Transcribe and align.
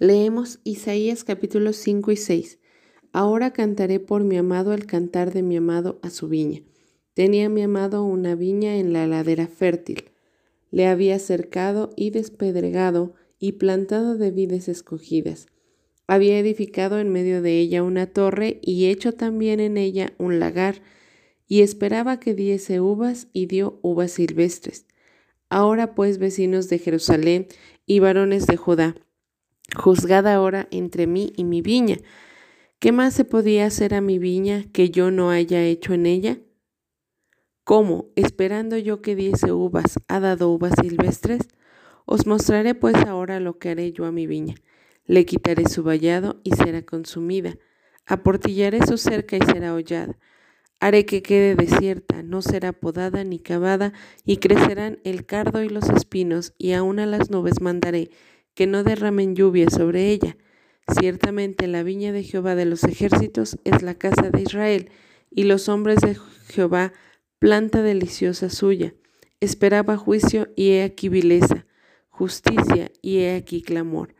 Leemos 0.00 0.60
Isaías 0.62 1.24
capítulos 1.24 1.74
5 1.74 2.12
y 2.12 2.16
6. 2.16 2.60
Ahora 3.12 3.52
cantaré 3.52 3.98
por 3.98 4.22
mi 4.22 4.36
amado 4.36 4.72
el 4.72 4.86
cantar 4.86 5.32
de 5.32 5.42
mi 5.42 5.56
amado 5.56 5.98
a 6.02 6.10
su 6.10 6.28
viña. 6.28 6.62
Tenía 7.14 7.48
mi 7.48 7.62
amado 7.62 8.04
una 8.04 8.36
viña 8.36 8.76
en 8.76 8.92
la 8.92 9.08
ladera 9.08 9.48
fértil. 9.48 10.04
Le 10.70 10.86
había 10.86 11.18
cercado 11.18 11.90
y 11.96 12.10
despedregado 12.10 13.14
y 13.40 13.52
plantado 13.52 14.16
de 14.16 14.30
vides 14.30 14.68
escogidas. 14.68 15.46
Había 16.06 16.38
edificado 16.38 17.00
en 17.00 17.08
medio 17.08 17.42
de 17.42 17.58
ella 17.58 17.82
una 17.82 18.06
torre 18.06 18.60
y 18.62 18.86
hecho 18.86 19.14
también 19.14 19.58
en 19.58 19.76
ella 19.76 20.12
un 20.18 20.38
lagar, 20.38 20.80
y 21.48 21.62
esperaba 21.62 22.20
que 22.20 22.34
diese 22.34 22.80
uvas 22.80 23.26
y 23.32 23.46
dio 23.46 23.80
uvas 23.82 24.12
silvestres. 24.12 24.86
Ahora 25.48 25.96
pues, 25.96 26.18
vecinos 26.18 26.68
de 26.68 26.78
Jerusalén 26.78 27.48
y 27.84 27.98
varones 27.98 28.46
de 28.46 28.56
Judá, 28.56 28.94
juzgad 29.76 30.26
ahora 30.26 30.68
entre 30.70 31.06
mí 31.06 31.32
y 31.36 31.44
mi 31.44 31.62
viña. 31.62 31.98
¿Qué 32.78 32.92
más 32.92 33.14
se 33.14 33.24
podía 33.24 33.66
hacer 33.66 33.94
a 33.94 34.00
mi 34.00 34.18
viña 34.18 34.64
que 34.72 34.90
yo 34.90 35.10
no 35.10 35.30
haya 35.30 35.62
hecho 35.64 35.94
en 35.94 36.06
ella? 36.06 36.38
¿Cómo, 37.64 38.06
esperando 38.16 38.78
yo 38.78 39.02
que 39.02 39.14
diese 39.14 39.52
uvas, 39.52 39.98
ha 40.08 40.20
dado 40.20 40.50
uvas 40.50 40.72
silvestres? 40.80 41.48
Os 42.06 42.26
mostraré 42.26 42.74
pues 42.74 42.94
ahora 43.06 43.40
lo 43.40 43.58
que 43.58 43.70
haré 43.70 43.92
yo 43.92 44.06
a 44.06 44.12
mi 44.12 44.26
viña. 44.26 44.54
Le 45.04 45.26
quitaré 45.26 45.68
su 45.68 45.82
vallado 45.82 46.40
y 46.44 46.52
será 46.52 46.82
consumida. 46.82 47.56
Aportillaré 48.06 48.86
su 48.86 48.96
cerca 48.96 49.36
y 49.36 49.40
será 49.40 49.74
hollada. 49.74 50.16
Haré 50.80 51.04
que 51.04 51.22
quede 51.22 51.56
desierta, 51.56 52.22
no 52.22 52.40
será 52.40 52.72
podada 52.72 53.24
ni 53.24 53.40
cavada, 53.40 53.92
y 54.24 54.36
crecerán 54.36 55.00
el 55.04 55.26
cardo 55.26 55.62
y 55.62 55.68
los 55.68 55.90
espinos, 55.90 56.54
y 56.56 56.72
aun 56.72 57.00
a 57.00 57.06
las 57.06 57.30
nubes 57.30 57.60
mandaré, 57.60 58.10
que 58.58 58.66
no 58.66 58.82
derramen 58.82 59.36
lluvia 59.36 59.70
sobre 59.70 60.10
ella. 60.10 60.36
Ciertamente 60.98 61.68
la 61.68 61.84
viña 61.84 62.10
de 62.10 62.24
Jehová 62.24 62.56
de 62.56 62.64
los 62.64 62.82
ejércitos 62.82 63.56
es 63.62 63.82
la 63.82 63.94
casa 63.94 64.30
de 64.32 64.42
Israel, 64.42 64.90
y 65.30 65.44
los 65.44 65.68
hombres 65.68 66.00
de 66.00 66.16
Jehová 66.48 66.92
planta 67.38 67.82
deliciosa 67.82 68.50
suya. 68.50 68.94
Esperaba 69.38 69.96
juicio 69.96 70.48
y 70.56 70.72
he 70.72 70.82
aquí 70.82 71.08
vileza, 71.08 71.66
justicia 72.08 72.90
y 73.00 73.18
he 73.18 73.36
aquí 73.36 73.62
clamor. 73.62 74.16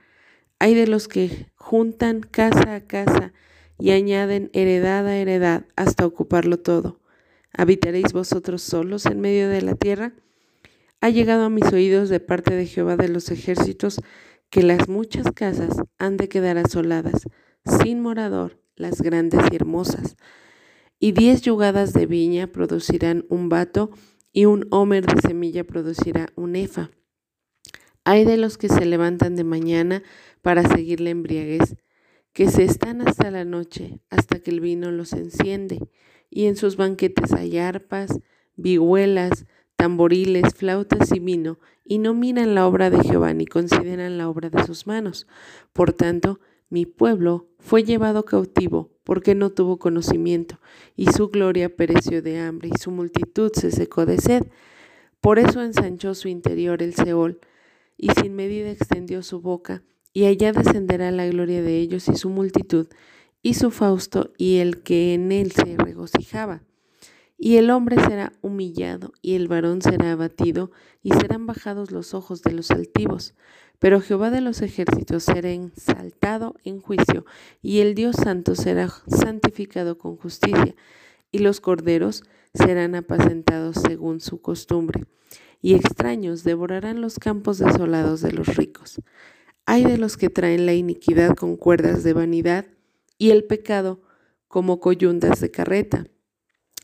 Hay 0.60 0.76
de 0.76 0.86
los 0.86 1.08
que 1.08 1.48
juntan 1.56 2.20
casa 2.20 2.76
a 2.76 2.86
casa 2.86 3.32
y 3.76 3.90
añaden 3.90 4.50
heredad 4.52 5.04
a 5.08 5.16
heredad 5.16 5.64
hasta 5.74 6.06
ocuparlo 6.06 6.60
todo. 6.60 7.00
¿Habitaréis 7.52 8.12
vosotros 8.12 8.62
solos 8.62 9.04
en 9.06 9.20
medio 9.20 9.48
de 9.48 9.62
la 9.62 9.74
tierra? 9.74 10.12
Ha 11.00 11.10
llegado 11.10 11.44
a 11.44 11.50
mis 11.50 11.72
oídos 11.72 12.08
de 12.08 12.18
parte 12.18 12.54
de 12.54 12.66
Jehová 12.66 12.96
de 12.96 13.08
los 13.08 13.30
ejércitos 13.30 14.00
que 14.50 14.62
las 14.62 14.88
muchas 14.88 15.30
casas 15.32 15.76
han 15.98 16.16
de 16.16 16.28
quedar 16.28 16.58
asoladas, 16.58 17.28
sin 17.64 18.00
morador, 18.00 18.60
las 18.74 19.00
grandes 19.00 19.40
y 19.52 19.56
hermosas. 19.56 20.16
Y 20.98 21.12
diez 21.12 21.42
yugadas 21.42 21.92
de 21.92 22.06
viña 22.06 22.48
producirán 22.48 23.26
un 23.28 23.48
vato, 23.48 23.90
y 24.32 24.44
un 24.44 24.66
homer 24.70 25.06
de 25.06 25.20
semilla 25.20 25.64
producirá 25.64 26.28
un 26.34 26.56
efa. 26.56 26.90
Hay 28.04 28.24
de 28.24 28.36
los 28.36 28.58
que 28.58 28.68
se 28.68 28.84
levantan 28.84 29.36
de 29.36 29.44
mañana 29.44 30.02
para 30.42 30.68
seguir 30.68 31.00
la 31.00 31.10
embriaguez, 31.10 31.76
que 32.32 32.50
se 32.50 32.64
están 32.64 33.06
hasta 33.06 33.30
la 33.30 33.44
noche, 33.44 34.00
hasta 34.10 34.40
que 34.40 34.50
el 34.50 34.60
vino 34.60 34.90
los 34.90 35.12
enciende, 35.12 35.78
y 36.30 36.46
en 36.46 36.56
sus 36.56 36.76
banquetes 36.76 37.32
hay 37.32 37.58
arpas, 37.58 38.20
vihuelas, 38.56 39.46
tamboriles, 39.78 40.54
flautas 40.54 41.12
y 41.12 41.20
vino, 41.20 41.60
y 41.84 41.98
no 41.98 42.12
miran 42.12 42.56
la 42.56 42.66
obra 42.66 42.90
de 42.90 43.00
Jehová 43.00 43.32
ni 43.32 43.46
consideran 43.46 44.18
la 44.18 44.28
obra 44.28 44.50
de 44.50 44.66
sus 44.66 44.88
manos. 44.88 45.28
Por 45.72 45.92
tanto, 45.92 46.40
mi 46.68 46.84
pueblo 46.84 47.46
fue 47.60 47.84
llevado 47.84 48.24
cautivo 48.24 48.90
porque 49.04 49.36
no 49.36 49.50
tuvo 49.50 49.78
conocimiento, 49.78 50.60
y 50.96 51.06
su 51.06 51.28
gloria 51.28 51.74
pereció 51.74 52.22
de 52.22 52.40
hambre, 52.40 52.70
y 52.74 52.78
su 52.78 52.90
multitud 52.90 53.52
se 53.54 53.70
secó 53.70 54.04
de 54.04 54.18
sed. 54.18 54.48
Por 55.20 55.38
eso 55.38 55.62
ensanchó 55.62 56.14
su 56.14 56.26
interior 56.26 56.82
el 56.82 56.94
Seol, 56.94 57.38
y 57.96 58.10
sin 58.10 58.34
medida 58.34 58.70
extendió 58.70 59.22
su 59.22 59.40
boca, 59.40 59.84
y 60.12 60.24
allá 60.24 60.52
descenderá 60.52 61.12
la 61.12 61.26
gloria 61.28 61.62
de 61.62 61.78
ellos 61.78 62.08
y 62.08 62.16
su 62.16 62.30
multitud, 62.30 62.88
y 63.42 63.54
su 63.54 63.70
fausto, 63.70 64.32
y 64.36 64.58
el 64.58 64.82
que 64.82 65.14
en 65.14 65.30
él 65.30 65.52
se 65.52 65.76
regocijaba. 65.76 66.62
Y 67.40 67.56
el 67.56 67.70
hombre 67.70 67.96
será 68.02 68.32
humillado, 68.42 69.12
y 69.22 69.36
el 69.36 69.46
varón 69.46 69.80
será 69.80 70.10
abatido, 70.10 70.72
y 71.02 71.12
serán 71.12 71.46
bajados 71.46 71.92
los 71.92 72.12
ojos 72.12 72.42
de 72.42 72.52
los 72.52 72.72
altivos. 72.72 73.34
Pero 73.78 74.00
Jehová 74.00 74.30
de 74.30 74.40
los 74.40 74.60
ejércitos 74.60 75.22
será 75.22 75.52
exaltado 75.52 76.56
en 76.64 76.80
juicio, 76.80 77.24
y 77.62 77.78
el 77.78 77.94
Dios 77.94 78.16
santo 78.16 78.56
será 78.56 78.88
santificado 79.06 79.98
con 79.98 80.16
justicia, 80.16 80.74
y 81.30 81.38
los 81.38 81.60
corderos 81.60 82.24
serán 82.54 82.96
apacentados 82.96 83.76
según 83.76 84.20
su 84.20 84.40
costumbre, 84.40 85.04
y 85.62 85.74
extraños 85.74 86.42
devorarán 86.42 87.00
los 87.00 87.20
campos 87.20 87.58
desolados 87.58 88.20
de 88.20 88.32
los 88.32 88.56
ricos. 88.56 89.00
Hay 89.64 89.84
de 89.84 89.96
los 89.96 90.16
que 90.16 90.28
traen 90.28 90.66
la 90.66 90.74
iniquidad 90.74 91.36
con 91.36 91.56
cuerdas 91.56 92.02
de 92.02 92.14
vanidad, 92.14 92.66
y 93.16 93.30
el 93.30 93.44
pecado 93.44 94.00
como 94.48 94.80
coyundas 94.80 95.40
de 95.40 95.52
carreta 95.52 96.08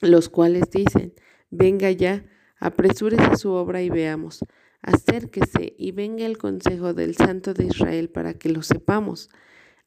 los 0.01 0.29
cuales 0.29 0.71
dicen, 0.71 1.15
venga 1.51 1.91
ya, 1.91 2.25
apresúrese 2.59 3.37
su 3.37 3.51
obra 3.51 3.83
y 3.83 3.91
veamos, 3.91 4.45
acérquese 4.83 5.75
y 5.79 5.93
venga 5.93 6.27
el 6.27 6.39
consejo 6.39 6.95
del 6.95 7.17
Santo 7.17 7.55
de 7.55 7.67
Israel 7.67 8.09
para 8.11 8.35
que 8.35 8.49
lo 8.49 8.63
sepamos. 8.63 9.31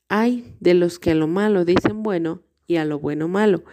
Hay 0.09 0.55
de 0.59 0.73
los 0.73 0.99
que 0.99 1.11
a 1.11 1.15
lo 1.15 1.27
malo 1.27 1.65
dicen 1.65 2.03
bueno 2.03 2.43
y 2.65 2.77
a 2.77 2.85
lo 2.85 2.99
bueno 2.99 3.27
malo, 3.27 3.63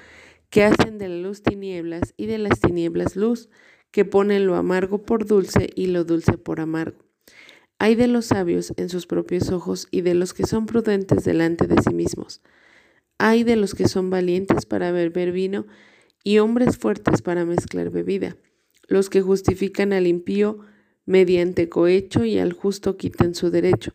que 0.50 0.64
hacen 0.64 0.98
de 0.98 1.08
la 1.08 1.16
luz 1.16 1.42
tinieblas 1.42 2.14
y 2.16 2.26
de 2.26 2.38
las 2.38 2.60
tinieblas 2.60 3.16
luz, 3.16 3.48
que 3.90 4.04
ponen 4.04 4.46
lo 4.46 4.56
amargo 4.56 5.02
por 5.02 5.26
dulce 5.26 5.70
y 5.74 5.86
lo 5.86 6.04
dulce 6.04 6.36
por 6.36 6.60
amargo. 6.60 6.98
Hay 7.78 7.94
de 7.96 8.06
los 8.06 8.26
sabios 8.26 8.72
en 8.76 8.88
sus 8.88 9.06
propios 9.06 9.50
ojos 9.50 9.88
y 9.90 10.00
de 10.00 10.14
los 10.14 10.32
que 10.32 10.46
son 10.46 10.66
prudentes 10.66 11.24
delante 11.24 11.66
de 11.66 11.82
sí 11.82 11.92
mismos. 11.92 12.40
Hay 13.18 13.44
de 13.44 13.56
los 13.56 13.74
que 13.74 13.88
son 13.88 14.10
valientes 14.10 14.66
para 14.66 14.90
beber 14.90 15.32
vino 15.32 15.66
y 16.24 16.38
hombres 16.38 16.78
fuertes 16.78 17.22
para 17.22 17.44
mezclar 17.44 17.90
bebida, 17.90 18.36
los 18.88 19.10
que 19.10 19.20
justifican 19.22 19.92
al 19.92 20.06
impío 20.06 20.58
mediante 21.06 21.68
cohecho 21.68 22.24
y 22.24 22.38
al 22.38 22.54
justo 22.54 22.96
quitan 22.96 23.34
su 23.34 23.50
derecho. 23.50 23.92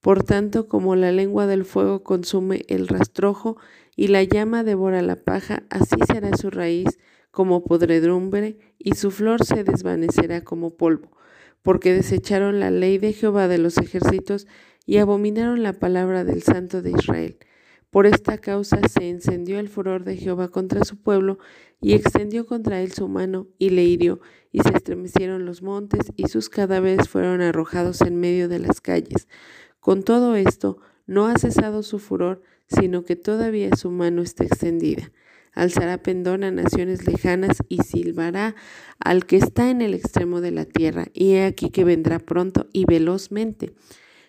Por 0.00 0.22
tanto, 0.22 0.68
como 0.68 0.94
la 0.94 1.10
lengua 1.10 1.46
del 1.46 1.64
fuego 1.64 2.02
consume 2.02 2.64
el 2.68 2.86
rastrojo 2.86 3.56
y 3.96 4.08
la 4.08 4.22
llama 4.22 4.62
devora 4.62 5.02
la 5.02 5.16
paja, 5.16 5.64
así 5.70 5.96
será 6.06 6.36
su 6.36 6.50
raíz 6.50 6.98
como 7.30 7.64
podredumbre 7.64 8.58
y 8.78 8.94
su 8.94 9.10
flor 9.10 9.44
se 9.44 9.64
desvanecerá 9.64 10.42
como 10.42 10.76
polvo, 10.76 11.16
porque 11.62 11.92
desecharon 11.92 12.60
la 12.60 12.70
ley 12.70 12.98
de 12.98 13.12
Jehová 13.12 13.48
de 13.48 13.58
los 13.58 13.78
ejércitos 13.78 14.46
y 14.86 14.98
abominaron 14.98 15.62
la 15.62 15.74
palabra 15.74 16.24
del 16.24 16.42
Santo 16.42 16.82
de 16.82 16.90
Israel. 16.90 17.38
Por 17.90 18.06
esta 18.06 18.38
causa 18.38 18.78
se 18.88 19.08
encendió 19.08 19.58
el 19.58 19.68
furor 19.68 20.04
de 20.04 20.16
Jehová 20.16 20.48
contra 20.48 20.84
su 20.84 20.96
pueblo 20.96 21.38
y 21.80 21.94
extendió 21.94 22.46
contra 22.46 22.80
él 22.80 22.92
su 22.92 23.08
mano 23.08 23.48
y 23.58 23.70
le 23.70 23.82
hirió, 23.84 24.20
y 24.52 24.60
se 24.60 24.70
estremecieron 24.76 25.44
los 25.44 25.60
montes 25.62 26.12
y 26.16 26.28
sus 26.28 26.48
cadáveres 26.48 27.08
fueron 27.08 27.40
arrojados 27.40 28.00
en 28.02 28.20
medio 28.20 28.48
de 28.48 28.60
las 28.60 28.80
calles. 28.80 29.26
Con 29.80 30.04
todo 30.04 30.36
esto, 30.36 30.78
no 31.06 31.26
ha 31.26 31.36
cesado 31.36 31.82
su 31.82 31.98
furor, 31.98 32.42
sino 32.68 33.04
que 33.04 33.16
todavía 33.16 33.74
su 33.74 33.90
mano 33.90 34.22
está 34.22 34.44
extendida. 34.44 35.10
Alzará 35.52 36.00
pendón 36.00 36.44
a 36.44 36.52
naciones 36.52 37.08
lejanas 37.08 37.58
y 37.68 37.78
silbará 37.78 38.54
al 39.00 39.26
que 39.26 39.36
está 39.36 39.68
en 39.68 39.82
el 39.82 39.94
extremo 39.94 40.40
de 40.40 40.52
la 40.52 40.64
tierra, 40.64 41.08
y 41.12 41.32
he 41.32 41.44
aquí 41.44 41.70
que 41.70 41.82
vendrá 41.82 42.20
pronto 42.20 42.68
y 42.72 42.84
velozmente. 42.84 43.74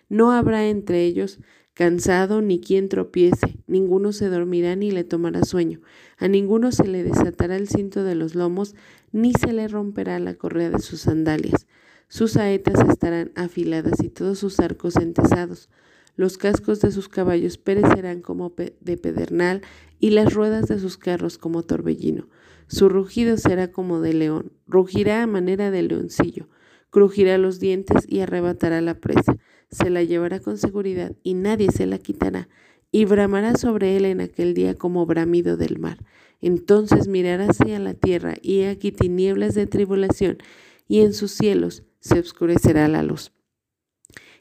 No 0.08 0.32
habrá 0.32 0.66
entre 0.66 1.04
ellos 1.04 1.38
cansado 1.74 2.42
ni 2.42 2.60
quien 2.60 2.88
tropiece, 2.88 3.58
ninguno 3.66 4.12
se 4.12 4.28
dormirá 4.28 4.76
ni 4.76 4.90
le 4.90 5.04
tomará 5.04 5.44
sueño, 5.44 5.80
a 6.18 6.28
ninguno 6.28 6.70
se 6.72 6.86
le 6.86 7.02
desatará 7.02 7.56
el 7.56 7.68
cinto 7.68 8.04
de 8.04 8.14
los 8.14 8.34
lomos, 8.34 8.74
ni 9.10 9.32
se 9.32 9.52
le 9.52 9.68
romperá 9.68 10.18
la 10.18 10.34
correa 10.34 10.70
de 10.70 10.80
sus 10.80 11.00
sandalias. 11.02 11.66
Sus 12.08 12.32
saetas 12.32 12.86
estarán 12.88 13.32
afiladas 13.36 14.02
y 14.02 14.10
todos 14.10 14.38
sus 14.38 14.60
arcos 14.60 14.96
entesados. 14.96 15.70
Los 16.14 16.36
cascos 16.36 16.80
de 16.80 16.92
sus 16.92 17.08
caballos 17.08 17.56
perecerán 17.56 18.20
como 18.20 18.52
de 18.80 18.96
pedernal 18.98 19.62
y 19.98 20.10
las 20.10 20.34
ruedas 20.34 20.68
de 20.68 20.78
sus 20.78 20.98
carros 20.98 21.38
como 21.38 21.62
torbellino. 21.62 22.28
Su 22.66 22.90
rugido 22.90 23.38
será 23.38 23.72
como 23.72 24.00
de 24.00 24.12
león, 24.12 24.52
rugirá 24.66 25.22
a 25.22 25.26
manera 25.26 25.70
de 25.70 25.82
leoncillo, 25.82 26.48
crujirá 26.90 27.38
los 27.38 27.60
dientes 27.60 28.04
y 28.06 28.20
arrebatará 28.20 28.82
la 28.82 29.00
presa 29.00 29.38
se 29.72 29.90
la 29.90 30.04
llevará 30.04 30.38
con 30.38 30.58
seguridad 30.58 31.16
y 31.22 31.34
nadie 31.34 31.72
se 31.72 31.86
la 31.86 31.98
quitará, 31.98 32.48
y 32.92 33.06
bramará 33.06 33.56
sobre 33.56 33.96
él 33.96 34.04
en 34.04 34.20
aquel 34.20 34.54
día 34.54 34.74
como 34.74 35.06
bramido 35.06 35.56
del 35.56 35.78
mar. 35.78 35.98
Entonces 36.40 37.08
mirará 37.08 37.46
hacia 37.46 37.78
la 37.78 37.94
tierra, 37.94 38.34
y 38.42 38.62
aquí 38.62 38.92
tinieblas 38.92 39.54
de 39.54 39.66
tribulación, 39.66 40.38
y 40.86 41.00
en 41.00 41.14
sus 41.14 41.32
cielos 41.32 41.84
se 42.00 42.18
oscurecerá 42.18 42.86
la 42.88 43.02
luz. 43.02 43.32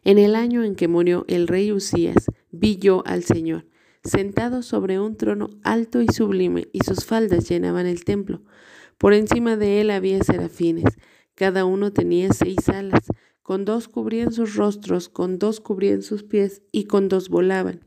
En 0.03 0.17
el 0.17 0.35
año 0.35 0.63
en 0.63 0.75
que 0.75 0.87
murió 0.87 1.25
el 1.27 1.47
rey 1.47 1.71
Usías, 1.71 2.25
vi 2.51 2.77
yo 2.77 3.03
al 3.05 3.23
Señor, 3.23 3.67
sentado 4.03 4.63
sobre 4.63 4.99
un 4.99 5.15
trono 5.15 5.49
alto 5.63 6.01
y 6.01 6.07
sublime, 6.07 6.67
y 6.73 6.79
sus 6.79 7.05
faldas 7.05 7.47
llenaban 7.47 7.85
el 7.85 8.03
templo. 8.03 8.41
Por 8.97 9.13
encima 9.13 9.55
de 9.55 9.79
él 9.79 9.91
había 9.91 10.23
serafines, 10.23 10.97
cada 11.35 11.65
uno 11.65 11.93
tenía 11.93 12.33
seis 12.33 12.67
alas, 12.67 13.05
con 13.51 13.65
dos 13.65 13.89
cubrían 13.89 14.31
sus 14.31 14.55
rostros, 14.55 15.09
con 15.09 15.37
dos 15.37 15.59
cubrían 15.59 16.03
sus 16.03 16.23
pies, 16.23 16.61
y 16.71 16.85
con 16.85 17.09
dos 17.09 17.27
volaban. 17.27 17.85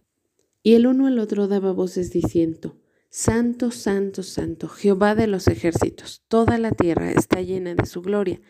Y 0.63 0.75
el 0.75 0.87
uno 0.87 1.07
al 1.07 1.19
otro 1.19 1.49
daba 1.49 1.73
voces 1.73 2.11
diciendo, 2.11 2.77
Santo, 3.09 3.71
santo, 3.71 4.23
santo, 4.23 4.69
Jehová 4.69 5.15
de 5.15 5.27
los 5.27 5.49
ejércitos, 5.49 6.23
toda 6.29 6.59
la 6.59 6.71
tierra 6.71 7.13
está 7.13 7.41
llena 7.41 7.75
de 7.75 7.87
su 7.87 8.03
gloria. 8.03 8.43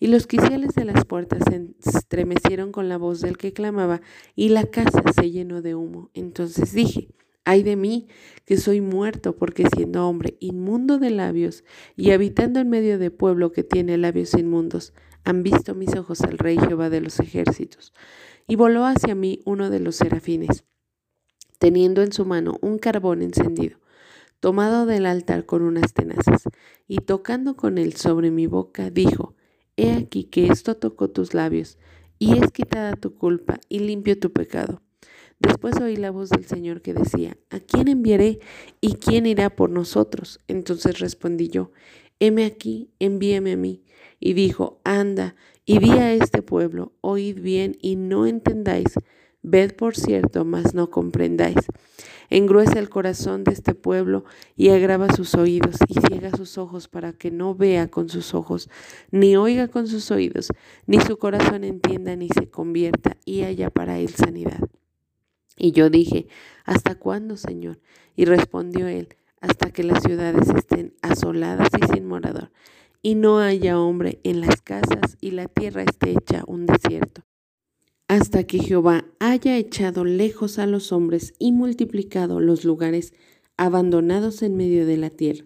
Y 0.00 0.08
los 0.08 0.26
quiciales 0.26 0.74
de 0.74 0.84
las 0.84 1.04
puertas 1.04 1.44
se 1.48 1.74
estremecieron 1.96 2.72
con 2.72 2.88
la 2.88 2.96
voz 2.96 3.20
del 3.20 3.38
que 3.38 3.52
clamaba, 3.52 4.00
y 4.34 4.48
la 4.48 4.64
casa 4.64 5.04
se 5.14 5.30
llenó 5.30 5.62
de 5.62 5.76
humo. 5.76 6.10
Entonces 6.12 6.72
dije, 6.72 7.14
ay 7.44 7.62
de 7.62 7.76
mí, 7.76 8.08
que 8.44 8.56
soy 8.56 8.80
muerto, 8.80 9.36
porque 9.36 9.64
siendo 9.72 10.08
hombre 10.08 10.36
inmundo 10.40 10.98
de 10.98 11.10
labios 11.10 11.62
y 11.94 12.10
habitando 12.10 12.58
en 12.58 12.68
medio 12.68 12.98
de 12.98 13.12
pueblo 13.12 13.52
que 13.52 13.62
tiene 13.62 13.96
labios 13.96 14.34
inmundos, 14.34 14.92
han 15.24 15.42
visto 15.42 15.74
mis 15.74 15.94
ojos 15.96 16.22
al 16.22 16.38
Rey 16.38 16.58
Jehová 16.58 16.90
de 16.90 17.00
los 17.00 17.20
ejércitos. 17.20 17.92
Y 18.46 18.56
voló 18.56 18.84
hacia 18.84 19.14
mí 19.14 19.40
uno 19.44 19.70
de 19.70 19.80
los 19.80 19.96
serafines, 19.96 20.64
teniendo 21.58 22.02
en 22.02 22.12
su 22.12 22.24
mano 22.24 22.58
un 22.62 22.78
carbón 22.78 23.22
encendido 23.22 23.78
tomado 24.40 24.86
del 24.86 25.06
altar 25.06 25.46
con 25.46 25.62
unas 25.62 25.92
tenazas, 25.92 26.44
y 26.86 26.98
tocando 26.98 27.56
con 27.56 27.78
él 27.78 27.94
sobre 27.94 28.30
mi 28.30 28.46
boca, 28.46 28.90
dijo, 28.90 29.34
He 29.76 29.92
aquí 29.92 30.24
que 30.24 30.46
esto 30.46 30.76
tocó 30.76 31.10
tus 31.10 31.34
labios, 31.34 31.78
y 32.18 32.38
es 32.38 32.50
quitada 32.50 32.94
tu 32.94 33.14
culpa, 33.14 33.60
y 33.68 33.80
limpio 33.80 34.18
tu 34.18 34.32
pecado. 34.32 34.82
Después 35.38 35.76
oí 35.80 35.96
la 35.96 36.10
voz 36.10 36.30
del 36.30 36.46
Señor 36.46 36.82
que 36.82 36.94
decía, 36.94 37.36
¿A 37.50 37.60
quién 37.60 37.88
enviaré 37.88 38.40
y 38.80 38.94
quién 38.94 39.26
irá 39.26 39.50
por 39.50 39.70
nosotros? 39.70 40.40
Entonces 40.48 40.98
respondí 40.98 41.48
yo, 41.48 41.70
heme 42.18 42.44
aquí, 42.44 42.90
envíame 42.98 43.52
a 43.52 43.56
mí. 43.56 43.82
Y 44.20 44.32
dijo, 44.34 44.80
anda, 44.84 45.36
y 45.64 45.78
di 45.78 45.90
a 45.90 46.12
este 46.12 46.42
pueblo, 46.42 46.92
oíd 47.00 47.40
bien 47.40 47.76
y 47.80 47.96
no 47.96 48.26
entendáis, 48.26 48.94
ved 49.42 49.74
por 49.74 49.96
cierto, 49.96 50.44
mas 50.44 50.74
no 50.74 50.90
comprendáis 50.90 51.66
engruesa 52.30 52.78
el 52.78 52.88
corazón 52.88 53.44
de 53.44 53.52
este 53.52 53.74
pueblo 53.74 54.24
y 54.56 54.70
agrava 54.70 55.14
sus 55.14 55.34
oídos 55.34 55.76
y 55.88 55.94
ciega 56.00 56.30
sus 56.36 56.58
ojos 56.58 56.88
para 56.88 57.12
que 57.12 57.30
no 57.30 57.54
vea 57.54 57.88
con 57.88 58.08
sus 58.08 58.34
ojos, 58.34 58.68
ni 59.10 59.36
oiga 59.36 59.68
con 59.68 59.86
sus 59.86 60.10
oídos, 60.10 60.48
ni 60.86 61.00
su 61.00 61.16
corazón 61.18 61.64
entienda 61.64 62.16
ni 62.16 62.28
se 62.28 62.48
convierta 62.48 63.16
y 63.24 63.42
haya 63.42 63.70
para 63.70 63.98
él 63.98 64.10
sanidad. 64.10 64.60
Y 65.56 65.72
yo 65.72 65.90
dije, 65.90 66.28
¿hasta 66.64 66.94
cuándo, 66.94 67.36
Señor? 67.36 67.80
Y 68.14 68.26
respondió 68.26 68.86
él, 68.86 69.16
hasta 69.40 69.70
que 69.70 69.82
las 69.82 70.02
ciudades 70.02 70.48
estén 70.50 70.94
asoladas 71.02 71.68
y 71.80 71.92
sin 71.92 72.06
morador, 72.06 72.50
y 73.02 73.14
no 73.14 73.38
haya 73.38 73.80
hombre 73.80 74.20
en 74.24 74.40
las 74.40 74.62
casas 74.62 75.16
y 75.20 75.32
la 75.32 75.46
tierra 75.48 75.82
esté 75.82 76.12
hecha 76.12 76.44
un 76.46 76.66
desierto 76.66 77.22
hasta 78.08 78.44
que 78.44 78.58
Jehová 78.58 79.04
haya 79.20 79.58
echado 79.58 80.04
lejos 80.04 80.58
a 80.58 80.66
los 80.66 80.92
hombres 80.92 81.34
y 81.38 81.52
multiplicado 81.52 82.40
los 82.40 82.64
lugares 82.64 83.12
abandonados 83.58 84.42
en 84.42 84.56
medio 84.56 84.86
de 84.86 84.96
la 84.96 85.10
tierra. 85.10 85.44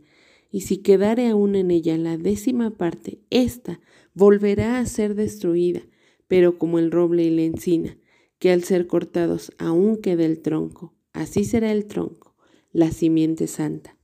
Y 0.50 0.60
si 0.60 0.78
quedare 0.78 1.28
aún 1.28 1.56
en 1.56 1.72
ella 1.72 1.99
la 1.99 2.16
décima 2.16 2.70
parte, 2.70 3.20
ésta 3.31 3.81
volverá 4.14 4.78
a 4.78 4.87
ser 4.87 5.16
destruida, 5.16 5.82
pero 6.28 6.56
como 6.56 6.78
el 6.78 6.93
roble 6.93 7.25
y 7.25 7.31
la 7.31 7.43
encina, 7.43 7.99
que 8.38 8.52
al 8.52 8.62
ser 8.62 8.87
cortados 8.87 9.52
aún 9.58 9.96
queda 9.96 10.25
el 10.25 10.40
tronco, 10.40 10.94
así 11.12 11.44
será 11.44 11.72
el 11.72 11.87
tronco, 11.87 12.37
la 12.72 12.93
simiente 12.93 13.49
santa. 13.49 13.96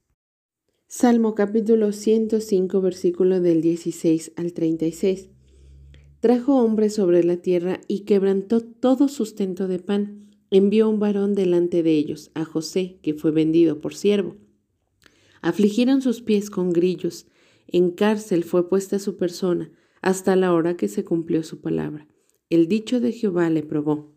Salmo 0.91 1.35
capítulo 1.35 1.93
105, 1.93 2.81
versículo 2.81 3.43
del 3.43 3.61
16 3.61 4.33
al 4.37 4.55
36 4.55 5.29
trajo 6.21 6.57
hombres 6.65 6.95
sobre 6.95 7.23
la 7.25 7.37
tierra 7.37 7.83
y 7.89 8.01
quebrantó 8.01 8.63
todo 8.63 9.09
sustento 9.09 9.69
de 9.69 9.81
pan. 9.81 10.31
Envió 10.51 10.89
un 10.89 10.99
varón 10.99 11.35
delante 11.35 11.83
de 11.83 11.93
ellos, 11.93 12.31
a 12.33 12.47
José, 12.47 12.97
que 13.03 13.13
fue 13.13 13.33
vendido 13.33 13.83
por 13.83 13.95
siervo. 13.95 14.37
Afligieron 15.43 16.01
sus 16.01 16.23
pies 16.23 16.49
con 16.49 16.73
grillos. 16.73 17.27
En 17.67 17.91
cárcel 17.91 18.43
fue 18.43 18.71
puesta 18.71 18.99
su 18.99 19.19
persona 19.19 19.71
hasta 20.01 20.37
la 20.37 20.55
hora 20.55 20.79
que 20.79 20.89
se 20.89 21.05
cumplió 21.05 21.43
su 21.43 21.61
palabra. 21.61 22.09
El 22.49 22.67
dicho 22.67 22.99
de 22.99 23.13
Jehová 23.13 23.51
le 23.51 23.63
probó. 23.63 24.15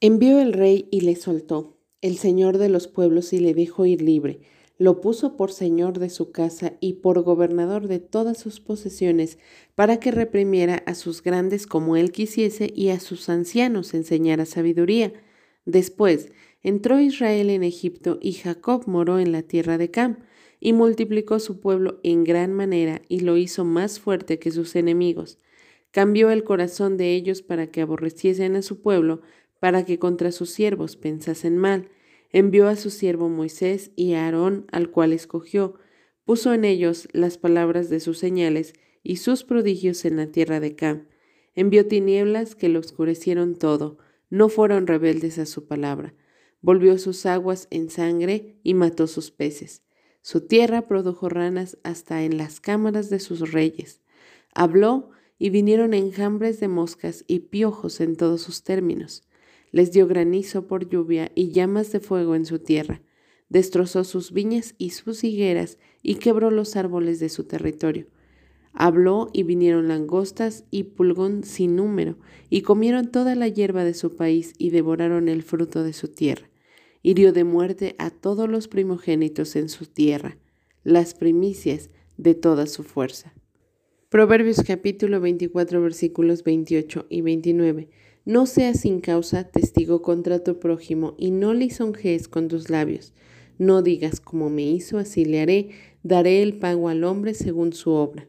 Envió 0.00 0.38
el 0.38 0.52
rey 0.52 0.86
y 0.92 1.00
le 1.00 1.16
soltó, 1.16 1.80
el 2.00 2.16
señor 2.16 2.58
de 2.58 2.68
los 2.68 2.86
pueblos 2.86 3.32
y 3.32 3.40
le 3.40 3.54
dejó 3.54 3.86
ir 3.86 4.02
libre 4.02 4.40
lo 4.76 5.00
puso 5.00 5.36
por 5.36 5.52
señor 5.52 5.98
de 5.98 6.10
su 6.10 6.32
casa 6.32 6.74
y 6.80 6.94
por 6.94 7.22
gobernador 7.22 7.86
de 7.86 8.00
todas 8.00 8.38
sus 8.38 8.60
posesiones, 8.60 9.38
para 9.74 9.98
que 9.98 10.10
reprimiera 10.10 10.82
a 10.86 10.94
sus 10.94 11.22
grandes 11.22 11.66
como 11.66 11.96
él 11.96 12.10
quisiese 12.10 12.72
y 12.74 12.88
a 12.88 12.98
sus 13.00 13.28
ancianos 13.28 13.94
enseñara 13.94 14.46
sabiduría. 14.46 15.12
Después 15.64 16.30
entró 16.62 16.98
Israel 17.00 17.50
en 17.50 17.62
Egipto 17.62 18.18
y 18.20 18.32
Jacob 18.32 18.84
moró 18.86 19.18
en 19.18 19.32
la 19.32 19.42
tierra 19.42 19.78
de 19.78 19.90
Cam, 19.90 20.18
y 20.64 20.72
multiplicó 20.72 21.40
su 21.40 21.60
pueblo 21.60 22.00
en 22.02 22.24
gran 22.24 22.54
manera 22.54 23.02
y 23.06 23.20
lo 23.20 23.36
hizo 23.36 23.66
más 23.66 24.00
fuerte 24.00 24.38
que 24.38 24.50
sus 24.50 24.76
enemigos. 24.76 25.38
Cambió 25.90 26.30
el 26.30 26.42
corazón 26.42 26.96
de 26.96 27.14
ellos 27.14 27.42
para 27.42 27.66
que 27.66 27.82
aborreciesen 27.82 28.56
a 28.56 28.62
su 28.62 28.80
pueblo, 28.80 29.20
para 29.60 29.84
que 29.84 29.98
contra 29.98 30.32
sus 30.32 30.50
siervos 30.50 30.96
pensasen 30.96 31.58
mal 31.58 31.90
envió 32.34 32.66
a 32.66 32.74
su 32.74 32.90
siervo 32.90 33.28
Moisés 33.28 33.92
y 33.94 34.14
a 34.14 34.24
Aarón, 34.24 34.66
al 34.72 34.90
cual 34.90 35.12
escogió, 35.12 35.76
puso 36.24 36.52
en 36.52 36.64
ellos 36.64 37.06
las 37.12 37.38
palabras 37.38 37.90
de 37.90 38.00
sus 38.00 38.18
señales 38.18 38.72
y 39.04 39.18
sus 39.18 39.44
prodigios 39.44 40.04
en 40.04 40.16
la 40.16 40.26
tierra 40.26 40.58
de 40.58 40.74
Cam. 40.74 41.06
Envió 41.54 41.86
tinieblas 41.86 42.56
que 42.56 42.68
lo 42.68 42.80
oscurecieron 42.80 43.54
todo, 43.54 43.98
no 44.30 44.48
fueron 44.48 44.88
rebeldes 44.88 45.38
a 45.38 45.46
su 45.46 45.68
palabra. 45.68 46.12
Volvió 46.60 46.98
sus 46.98 47.24
aguas 47.24 47.68
en 47.70 47.88
sangre 47.88 48.58
y 48.64 48.74
mató 48.74 49.06
sus 49.06 49.30
peces. 49.30 49.82
Su 50.20 50.40
tierra 50.40 50.88
produjo 50.88 51.28
ranas 51.28 51.78
hasta 51.84 52.24
en 52.24 52.36
las 52.36 52.58
cámaras 52.58 53.10
de 53.10 53.20
sus 53.20 53.52
reyes. 53.52 54.00
Habló 54.56 55.10
y 55.38 55.50
vinieron 55.50 55.94
enjambres 55.94 56.58
de 56.58 56.66
moscas 56.66 57.24
y 57.28 57.40
piojos 57.40 58.00
en 58.00 58.16
todos 58.16 58.42
sus 58.42 58.64
términos 58.64 59.22
les 59.74 59.90
dio 59.90 60.06
granizo 60.06 60.68
por 60.68 60.88
lluvia 60.88 61.32
y 61.34 61.50
llamas 61.50 61.90
de 61.90 61.98
fuego 61.98 62.36
en 62.36 62.46
su 62.46 62.60
tierra. 62.60 63.02
Destrozó 63.48 64.04
sus 64.04 64.32
viñas 64.32 64.76
y 64.78 64.90
sus 64.90 65.24
higueras 65.24 65.78
y 66.00 66.14
quebró 66.14 66.52
los 66.52 66.76
árboles 66.76 67.18
de 67.18 67.28
su 67.28 67.42
territorio. 67.42 68.06
Habló 68.72 69.30
y 69.32 69.42
vinieron 69.42 69.88
langostas 69.88 70.64
y 70.70 70.84
pulgón 70.84 71.42
sin 71.42 71.74
número, 71.74 72.18
y 72.50 72.62
comieron 72.62 73.10
toda 73.10 73.34
la 73.34 73.48
hierba 73.48 73.82
de 73.82 73.94
su 73.94 74.14
país 74.14 74.52
y 74.58 74.70
devoraron 74.70 75.28
el 75.28 75.42
fruto 75.42 75.82
de 75.82 75.92
su 75.92 76.06
tierra. 76.06 76.48
Hirió 77.02 77.32
de 77.32 77.42
muerte 77.42 77.96
a 77.98 78.10
todos 78.10 78.48
los 78.48 78.68
primogénitos 78.68 79.56
en 79.56 79.68
su 79.68 79.86
tierra, 79.86 80.38
las 80.84 81.14
primicias 81.14 81.90
de 82.16 82.36
toda 82.36 82.68
su 82.68 82.84
fuerza. 82.84 83.34
Proverbios 84.08 84.62
capítulo 84.64 85.20
24 85.20 85.82
versículos 85.82 86.44
28 86.44 87.06
y 87.08 87.22
29. 87.22 87.88
No 88.26 88.46
seas 88.46 88.80
sin 88.80 89.00
causa 89.00 89.44
testigo 89.44 90.00
contra 90.00 90.38
tu 90.38 90.58
prójimo 90.58 91.14
y 91.18 91.30
no 91.30 91.52
lisonjees 91.52 92.26
con 92.26 92.48
tus 92.48 92.70
labios. 92.70 93.12
No 93.58 93.82
digas 93.82 94.18
como 94.18 94.48
me 94.48 94.62
hizo, 94.62 94.96
así 94.96 95.26
le 95.26 95.42
haré, 95.42 95.68
daré 96.02 96.42
el 96.42 96.58
pago 96.58 96.88
al 96.88 97.04
hombre 97.04 97.34
según 97.34 97.74
su 97.74 97.90
obra. 97.90 98.26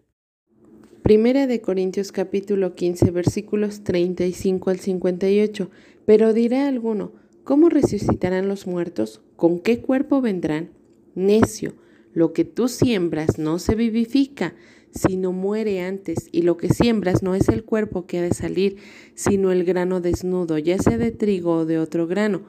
Primera 1.01 1.47
de 1.47 1.61
Corintios 1.61 2.11
capítulo 2.11 2.75
15 2.75 3.11
versículos 3.11 3.85
35 3.85 4.69
al 4.69 4.79
58. 4.79 5.69
Pero 6.05 6.33
dirá 6.33 6.67
alguno, 6.67 7.13
¿cómo 7.45 7.69
resucitarán 7.69 8.49
los 8.49 8.67
muertos? 8.67 9.21
¿Con 9.37 9.59
qué 9.59 9.79
cuerpo 9.79 10.19
vendrán? 10.19 10.71
Necio, 11.15 11.73
lo 12.13 12.33
que 12.33 12.43
tú 12.43 12.67
siembras 12.67 13.39
no 13.39 13.59
se 13.59 13.75
vivifica 13.75 14.55
sino 14.95 15.31
muere 15.33 15.81
antes, 15.81 16.29
y 16.31 16.41
lo 16.41 16.57
que 16.57 16.69
siembras 16.69 17.21
no 17.21 17.35
es 17.35 17.49
el 17.49 17.63
cuerpo 17.63 18.07
que 18.07 18.19
ha 18.19 18.21
de 18.21 18.33
salir, 18.33 18.77
sino 19.13 19.51
el 19.51 19.65
grano 19.65 20.01
desnudo, 20.01 20.57
ya 20.57 20.77
sea 20.79 20.97
de 20.97 21.11
trigo 21.11 21.57
o 21.57 21.65
de 21.65 21.77
otro 21.77 22.07
grano. 22.07 22.43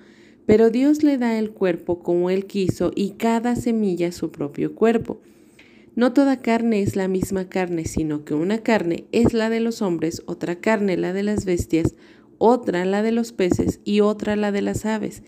Pero 0.47 0.71
Dios 0.71 1.03
le 1.03 1.19
da 1.19 1.39
el 1.39 1.51
cuerpo 1.51 1.99
como 1.99 2.31
Él 2.31 2.47
quiso 2.47 2.93
y 2.95 3.11
cada 3.13 3.57
semilla 3.57 4.13
su 4.13 4.31
propio 4.31 4.75
cuerpo. 4.75 5.21
No 5.97 6.13
toda 6.13 6.41
carne 6.41 6.83
es 6.83 6.95
la 6.95 7.09
misma 7.09 7.49
carne, 7.49 7.87
sino 7.87 8.25
que 8.25 8.35
una 8.35 8.59
carne 8.59 9.07
es 9.13 9.33
la 9.33 9.51
de 9.51 9.61
los 9.61 9.83
hombres, 9.83 10.23
otra 10.27 10.57
carne 10.61 10.97
la 10.97 11.13
de 11.13 11.23
las 11.23 11.47
bestias, 11.47 11.95
otra 12.39 12.85
la 12.85 13.03
de 13.03 13.13
los 13.13 13.33
peces 13.33 13.81
y 13.83 14.01
otra 14.01 14.37
la 14.37 14.53
de 14.53 14.63
las 14.63 14.85
aves. 14.85 15.23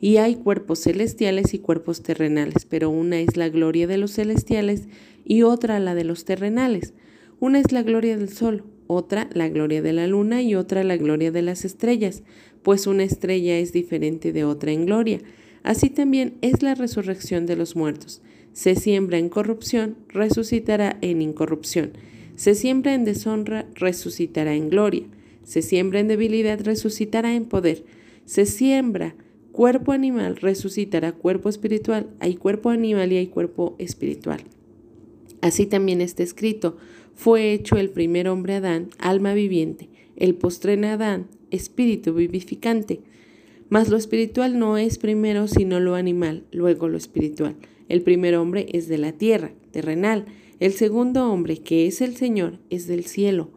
Y 0.00 0.16
hay 0.16 0.36
cuerpos 0.36 0.80
celestiales 0.80 1.52
y 1.52 1.58
cuerpos 1.58 2.02
terrenales, 2.02 2.64
pero 2.64 2.88
una 2.90 3.20
es 3.20 3.36
la 3.36 3.48
gloria 3.48 3.86
de 3.86 3.98
los 3.98 4.12
celestiales 4.12 4.88
y 5.24 5.42
otra 5.42 5.78
la 5.78 5.94
de 5.94 6.04
los 6.04 6.24
terrenales. 6.24 6.94
Una 7.38 7.58
es 7.58 7.70
la 7.72 7.82
gloria 7.82 8.16
del 8.16 8.30
sol, 8.30 8.64
otra 8.86 9.28
la 9.32 9.48
gloria 9.48 9.82
de 9.82 9.92
la 9.92 10.06
luna 10.06 10.42
y 10.42 10.54
otra 10.54 10.84
la 10.84 10.96
gloria 10.96 11.30
de 11.30 11.42
las 11.42 11.64
estrellas, 11.64 12.22
pues 12.62 12.86
una 12.86 13.04
estrella 13.04 13.58
es 13.58 13.72
diferente 13.72 14.32
de 14.32 14.44
otra 14.44 14.72
en 14.72 14.86
gloria. 14.86 15.20
Así 15.62 15.90
también 15.90 16.34
es 16.40 16.62
la 16.62 16.74
resurrección 16.74 17.46
de 17.46 17.56
los 17.56 17.76
muertos. 17.76 18.22
Se 18.52 18.74
siembra 18.74 19.18
en 19.18 19.28
corrupción, 19.28 19.96
resucitará 20.08 20.96
en 21.02 21.22
incorrupción. 21.22 21.92
Se 22.36 22.54
siembra 22.54 22.94
en 22.94 23.04
deshonra, 23.04 23.66
resucitará 23.74 24.54
en 24.54 24.70
gloria. 24.70 25.04
Se 25.44 25.62
siembra 25.62 26.00
en 26.00 26.08
debilidad, 26.08 26.60
resucitará 26.62 27.34
en 27.34 27.44
poder. 27.44 27.84
Se 28.24 28.46
siembra 28.46 29.14
cuerpo 29.60 29.92
animal, 29.92 30.36
resucitará 30.36 31.12
cuerpo 31.12 31.50
espiritual. 31.50 32.06
Hay 32.18 32.36
cuerpo 32.36 32.70
animal 32.70 33.12
y 33.12 33.18
hay 33.18 33.26
cuerpo 33.26 33.76
espiritual. 33.78 34.40
Así 35.42 35.66
también 35.66 36.00
está 36.00 36.22
escrito, 36.22 36.78
fue 37.14 37.52
hecho 37.52 37.76
el 37.76 37.90
primer 37.90 38.26
hombre 38.28 38.54
Adán, 38.54 38.88
alma 38.98 39.34
viviente, 39.34 39.90
el 40.16 40.34
postreno 40.34 40.86
Adán, 40.86 41.26
espíritu 41.50 42.14
vivificante. 42.14 43.02
Mas 43.68 43.90
lo 43.90 43.98
espiritual 43.98 44.58
no 44.58 44.78
es 44.78 44.96
primero 44.96 45.46
sino 45.46 45.78
lo 45.78 45.94
animal, 45.94 46.44
luego 46.52 46.88
lo 46.88 46.96
espiritual. 46.96 47.54
El 47.90 48.00
primer 48.00 48.36
hombre 48.36 48.66
es 48.72 48.88
de 48.88 48.96
la 48.96 49.12
tierra, 49.12 49.52
terrenal. 49.72 50.24
El 50.58 50.72
segundo 50.72 51.30
hombre, 51.30 51.58
que 51.58 51.86
es 51.86 52.00
el 52.00 52.16
Señor, 52.16 52.60
es 52.70 52.86
del 52.86 53.04
cielo. 53.04 53.50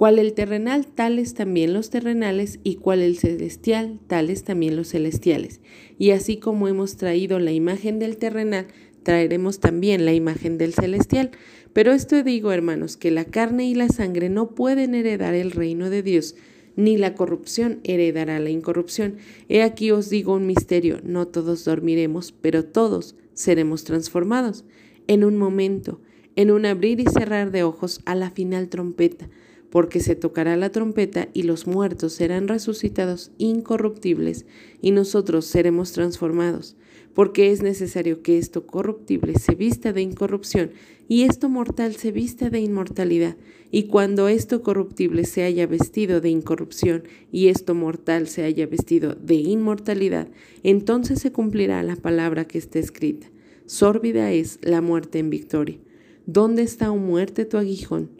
Cual 0.00 0.18
el 0.18 0.32
terrenal, 0.32 0.86
tales 0.86 1.34
también 1.34 1.74
los 1.74 1.90
terrenales, 1.90 2.58
y 2.64 2.76
cual 2.76 3.02
el 3.02 3.18
celestial, 3.18 4.00
tales 4.06 4.44
también 4.44 4.74
los 4.74 4.88
celestiales. 4.88 5.60
Y 5.98 6.12
así 6.12 6.38
como 6.38 6.68
hemos 6.68 6.96
traído 6.96 7.38
la 7.38 7.52
imagen 7.52 7.98
del 7.98 8.16
terrenal, 8.16 8.68
traeremos 9.02 9.60
también 9.60 10.06
la 10.06 10.14
imagen 10.14 10.56
del 10.56 10.72
celestial. 10.72 11.32
Pero 11.74 11.92
esto 11.92 12.22
digo, 12.22 12.50
hermanos, 12.50 12.96
que 12.96 13.10
la 13.10 13.26
carne 13.26 13.68
y 13.68 13.74
la 13.74 13.90
sangre 13.90 14.30
no 14.30 14.54
pueden 14.54 14.94
heredar 14.94 15.34
el 15.34 15.50
reino 15.50 15.90
de 15.90 16.02
Dios, 16.02 16.34
ni 16.76 16.96
la 16.96 17.12
corrupción 17.12 17.80
heredará 17.84 18.40
la 18.40 18.48
incorrupción. 18.48 19.16
He 19.50 19.62
aquí 19.62 19.90
os 19.90 20.08
digo 20.08 20.32
un 20.32 20.46
misterio, 20.46 21.00
no 21.04 21.28
todos 21.28 21.66
dormiremos, 21.66 22.32
pero 22.32 22.64
todos 22.64 23.16
seremos 23.34 23.84
transformados. 23.84 24.64
En 25.08 25.24
un 25.24 25.36
momento, 25.36 26.00
en 26.36 26.50
un 26.50 26.64
abrir 26.64 27.00
y 27.00 27.04
cerrar 27.04 27.50
de 27.50 27.64
ojos, 27.64 28.00
a 28.06 28.14
la 28.14 28.30
final 28.30 28.70
trompeta, 28.70 29.28
porque 29.70 30.00
se 30.00 30.16
tocará 30.16 30.56
la 30.56 30.70
trompeta 30.70 31.28
y 31.32 31.44
los 31.44 31.66
muertos 31.66 32.12
serán 32.12 32.48
resucitados 32.48 33.30
incorruptibles, 33.38 34.46
y 34.82 34.90
nosotros 34.90 35.46
seremos 35.46 35.92
transformados 35.92 36.76
porque 37.14 37.50
es 37.50 37.62
necesario 37.62 38.22
que 38.22 38.38
esto 38.38 38.66
corruptible 38.66 39.38
se 39.38 39.54
vista 39.54 39.92
de 39.92 40.02
incorrupción 40.02 40.70
y 41.08 41.24
esto 41.24 41.48
mortal 41.48 41.96
se 41.96 42.12
vista 42.12 42.50
de 42.50 42.60
inmortalidad. 42.60 43.36
Y 43.72 43.84
cuando 43.84 44.28
esto 44.28 44.62
corruptible 44.62 45.24
se 45.24 45.42
haya 45.42 45.66
vestido 45.66 46.20
de 46.20 46.30
incorrupción 46.30 47.04
y 47.32 47.48
esto 47.48 47.74
mortal 47.74 48.28
se 48.28 48.44
haya 48.44 48.66
vestido 48.66 49.14
de 49.14 49.34
inmortalidad, 49.34 50.28
entonces 50.62 51.20
se 51.20 51.32
cumplirá 51.32 51.82
la 51.82 51.96
palabra 51.96 52.46
que 52.46 52.58
está 52.58 52.78
escrita. 52.78 53.28
Sórbida 53.66 54.32
es 54.32 54.58
la 54.62 54.80
muerte 54.80 55.18
en 55.18 55.30
victoria. 55.30 55.78
¿Dónde 56.26 56.62
está, 56.62 56.90
oh 56.90 56.96
muerte, 56.96 57.44
tu 57.44 57.56
aguijón? 57.56 58.19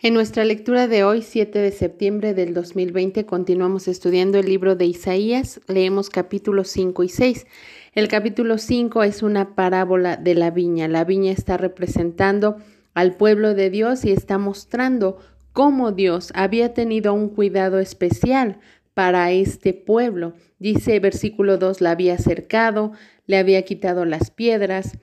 En 0.00 0.12
nuestra 0.12 0.44
lectura 0.44 0.88
de 0.88 1.04
hoy, 1.04 1.22
7 1.22 1.58
de 1.58 1.70
septiembre 1.70 2.34
del 2.34 2.52
2020, 2.52 3.24
continuamos 3.26 3.86
estudiando 3.86 4.38
el 4.38 4.46
libro 4.46 4.74
de 4.74 4.86
Isaías, 4.86 5.60
leemos 5.68 6.10
capítulos 6.10 6.68
5 6.68 7.04
y 7.04 7.08
6. 7.08 7.46
El 7.94 8.08
capítulo 8.08 8.58
5 8.58 9.04
es 9.04 9.22
una 9.22 9.54
parábola 9.54 10.16
de 10.16 10.34
la 10.34 10.50
viña. 10.50 10.88
La 10.88 11.04
viña 11.04 11.30
está 11.32 11.56
representando 11.56 12.56
al 12.92 13.16
pueblo 13.16 13.54
de 13.54 13.70
Dios 13.70 14.04
y 14.04 14.10
está 14.10 14.36
mostrando 14.36 15.18
cómo 15.52 15.92
Dios 15.92 16.32
había 16.34 16.74
tenido 16.74 17.14
un 17.14 17.28
cuidado 17.28 17.78
especial 17.78 18.58
para 18.94 19.30
este 19.30 19.74
pueblo. 19.74 20.34
Dice 20.58 20.98
versículo 20.98 21.56
2, 21.56 21.80
la 21.80 21.92
había 21.92 22.18
cercado, 22.18 22.92
le 23.26 23.38
había 23.38 23.62
quitado 23.62 24.04
las 24.04 24.32
piedras, 24.32 24.98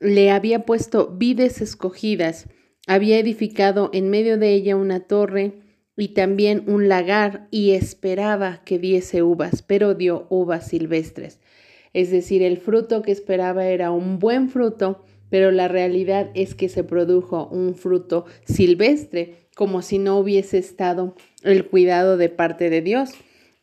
le 0.00 0.30
había 0.30 0.64
puesto 0.64 1.08
vides 1.08 1.60
escogidas, 1.60 2.48
había 2.86 3.18
edificado 3.18 3.90
en 3.92 4.08
medio 4.08 4.38
de 4.38 4.54
ella 4.54 4.76
una 4.76 5.00
torre 5.00 5.54
y 5.96 6.08
también 6.08 6.64
un 6.66 6.88
lagar 6.88 7.48
y 7.50 7.72
esperaba 7.72 8.62
que 8.64 8.78
diese 8.78 9.22
uvas, 9.22 9.62
pero 9.62 9.94
dio 9.94 10.26
uvas 10.30 10.68
silvestres. 10.68 11.40
Es 11.92 12.10
decir, 12.10 12.42
el 12.42 12.58
fruto 12.58 13.02
que 13.02 13.12
esperaba 13.12 13.66
era 13.66 13.90
un 13.90 14.18
buen 14.18 14.50
fruto, 14.50 15.02
pero 15.30 15.50
la 15.50 15.66
realidad 15.66 16.30
es 16.34 16.54
que 16.54 16.68
se 16.68 16.84
produjo 16.84 17.48
un 17.48 17.74
fruto 17.74 18.26
silvestre, 18.44 19.34
como 19.56 19.82
si 19.82 19.98
no 19.98 20.18
hubiese 20.18 20.58
estado 20.58 21.14
el 21.42 21.66
cuidado 21.66 22.16
de 22.16 22.28
parte 22.28 22.70
de 22.70 22.82
Dios. 22.82 23.12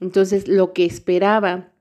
Entonces, 0.02 0.48
lo 0.48 0.74
que 0.74 0.86
esperaba 0.86 1.73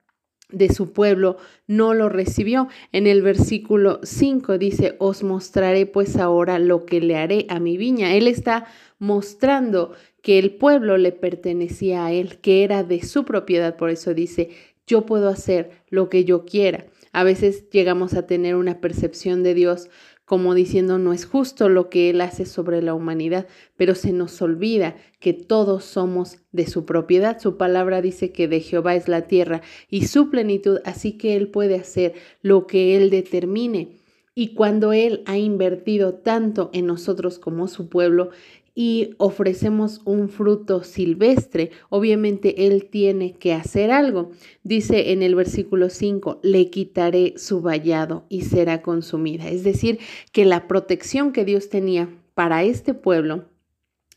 de 0.52 0.72
su 0.72 0.92
pueblo 0.92 1.36
no 1.66 1.94
lo 1.94 2.08
recibió. 2.08 2.68
En 2.92 3.06
el 3.06 3.22
versículo 3.22 4.00
5 4.02 4.58
dice, 4.58 4.96
os 4.98 5.22
mostraré 5.22 5.86
pues 5.86 6.16
ahora 6.16 6.58
lo 6.58 6.86
que 6.86 7.00
le 7.00 7.16
haré 7.16 7.46
a 7.48 7.58
mi 7.58 7.76
viña. 7.76 8.14
Él 8.14 8.28
está 8.28 8.66
mostrando 8.98 9.92
que 10.22 10.38
el 10.38 10.54
pueblo 10.54 10.96
le 10.98 11.12
pertenecía 11.12 12.06
a 12.06 12.12
él, 12.12 12.38
que 12.38 12.62
era 12.64 12.84
de 12.84 13.02
su 13.02 13.24
propiedad. 13.24 13.76
Por 13.76 13.90
eso 13.90 14.14
dice, 14.14 14.50
yo 14.86 15.06
puedo 15.06 15.28
hacer 15.28 15.70
lo 15.88 16.08
que 16.08 16.24
yo 16.24 16.44
quiera. 16.44 16.86
A 17.12 17.24
veces 17.24 17.68
llegamos 17.70 18.14
a 18.14 18.26
tener 18.26 18.56
una 18.56 18.80
percepción 18.80 19.42
de 19.42 19.54
Dios 19.54 19.88
como 20.24 20.54
diciendo 20.54 20.98
no 20.98 21.12
es 21.12 21.26
justo 21.26 21.68
lo 21.68 21.90
que 21.90 22.08
Él 22.08 22.22
hace 22.22 22.46
sobre 22.46 22.80
la 22.80 22.94
humanidad, 22.94 23.46
pero 23.76 23.94
se 23.94 24.12
nos 24.12 24.40
olvida 24.40 24.96
que 25.20 25.34
todos 25.34 25.84
somos 25.84 26.38
de 26.52 26.66
su 26.66 26.86
propiedad. 26.86 27.38
Su 27.38 27.58
palabra 27.58 28.00
dice 28.00 28.32
que 28.32 28.48
de 28.48 28.60
Jehová 28.60 28.94
es 28.94 29.08
la 29.08 29.26
tierra 29.26 29.60
y 29.90 30.06
su 30.06 30.30
plenitud, 30.30 30.78
así 30.84 31.18
que 31.18 31.36
Él 31.36 31.48
puede 31.48 31.74
hacer 31.74 32.14
lo 32.40 32.66
que 32.66 32.96
Él 32.96 33.10
determine. 33.10 33.98
Y 34.34 34.54
cuando 34.54 34.94
Él 34.94 35.22
ha 35.26 35.36
invertido 35.36 36.14
tanto 36.14 36.70
en 36.72 36.86
nosotros 36.86 37.38
como 37.38 37.68
su 37.68 37.90
pueblo, 37.90 38.30
y 38.74 39.14
ofrecemos 39.18 40.00
un 40.04 40.28
fruto 40.28 40.82
silvestre, 40.82 41.70
obviamente 41.90 42.66
Él 42.66 42.88
tiene 42.90 43.34
que 43.34 43.52
hacer 43.52 43.90
algo. 43.90 44.30
Dice 44.62 45.12
en 45.12 45.22
el 45.22 45.34
versículo 45.34 45.90
5, 45.90 46.40
le 46.42 46.70
quitaré 46.70 47.34
su 47.36 47.60
vallado 47.60 48.24
y 48.28 48.42
será 48.42 48.80
consumida. 48.80 49.48
Es 49.48 49.62
decir, 49.62 49.98
que 50.32 50.44
la 50.44 50.68
protección 50.68 51.32
que 51.32 51.44
Dios 51.44 51.68
tenía 51.68 52.08
para 52.34 52.62
este 52.64 52.94
pueblo 52.94 53.44